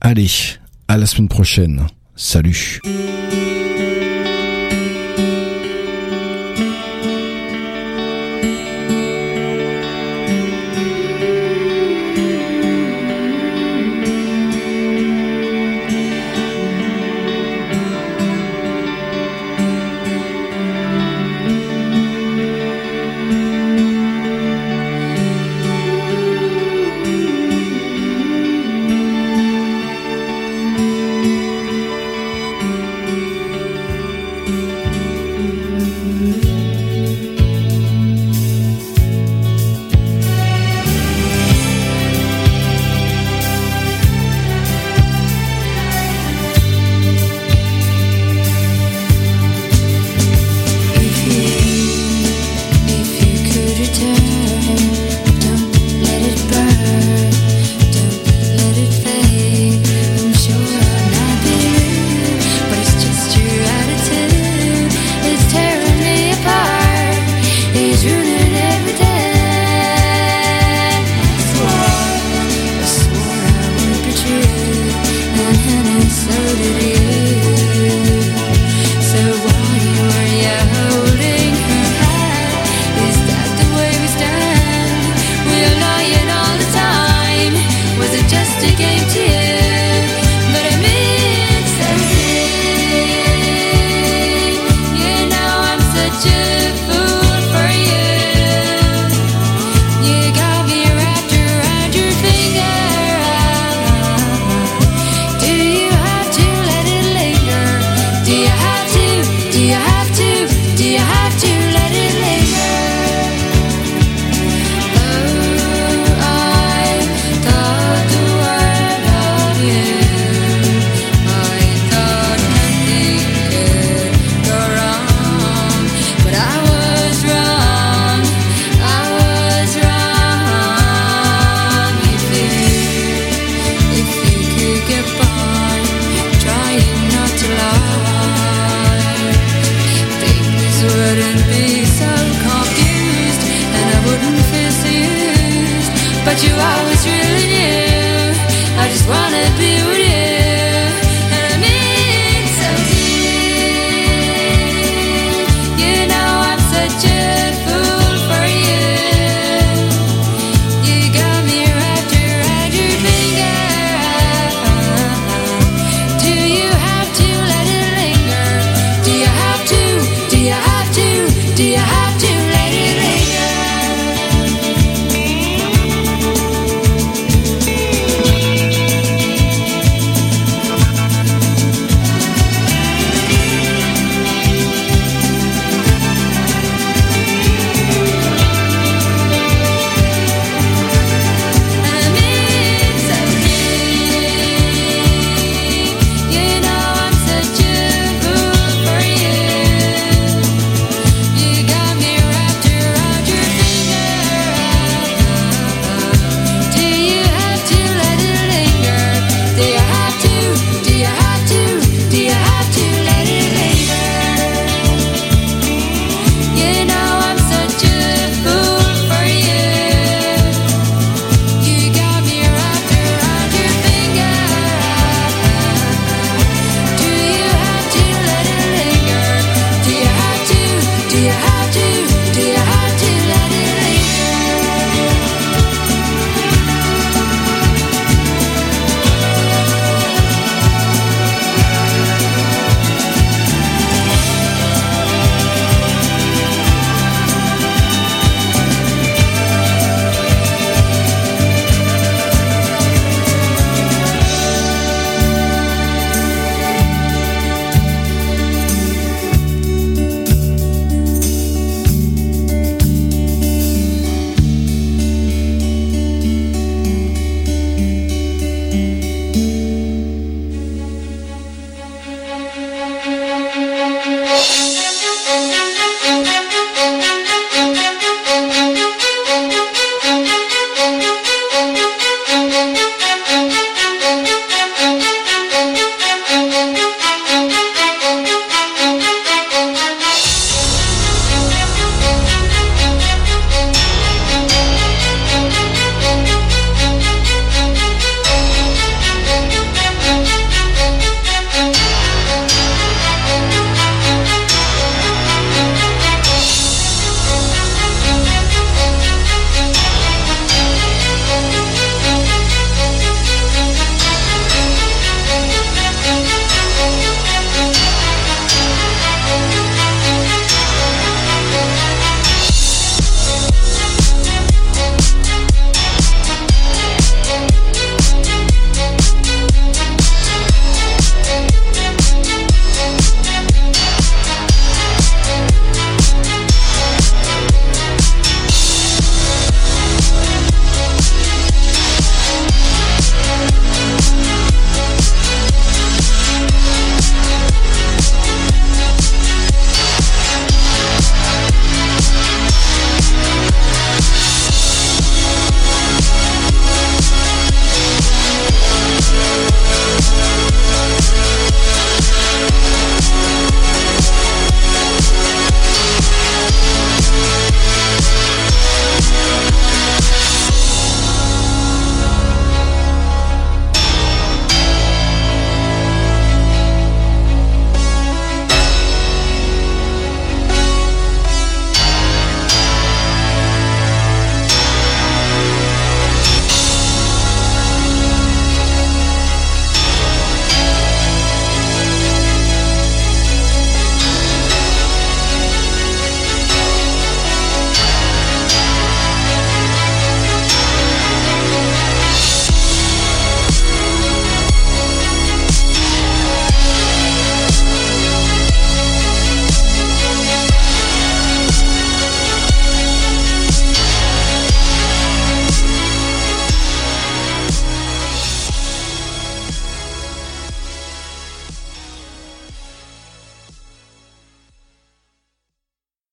Allez, 0.00 0.30
à 0.88 0.96
la 0.96 1.06
semaine 1.06 1.28
prochaine. 1.28 1.86
Salut. 2.14 2.80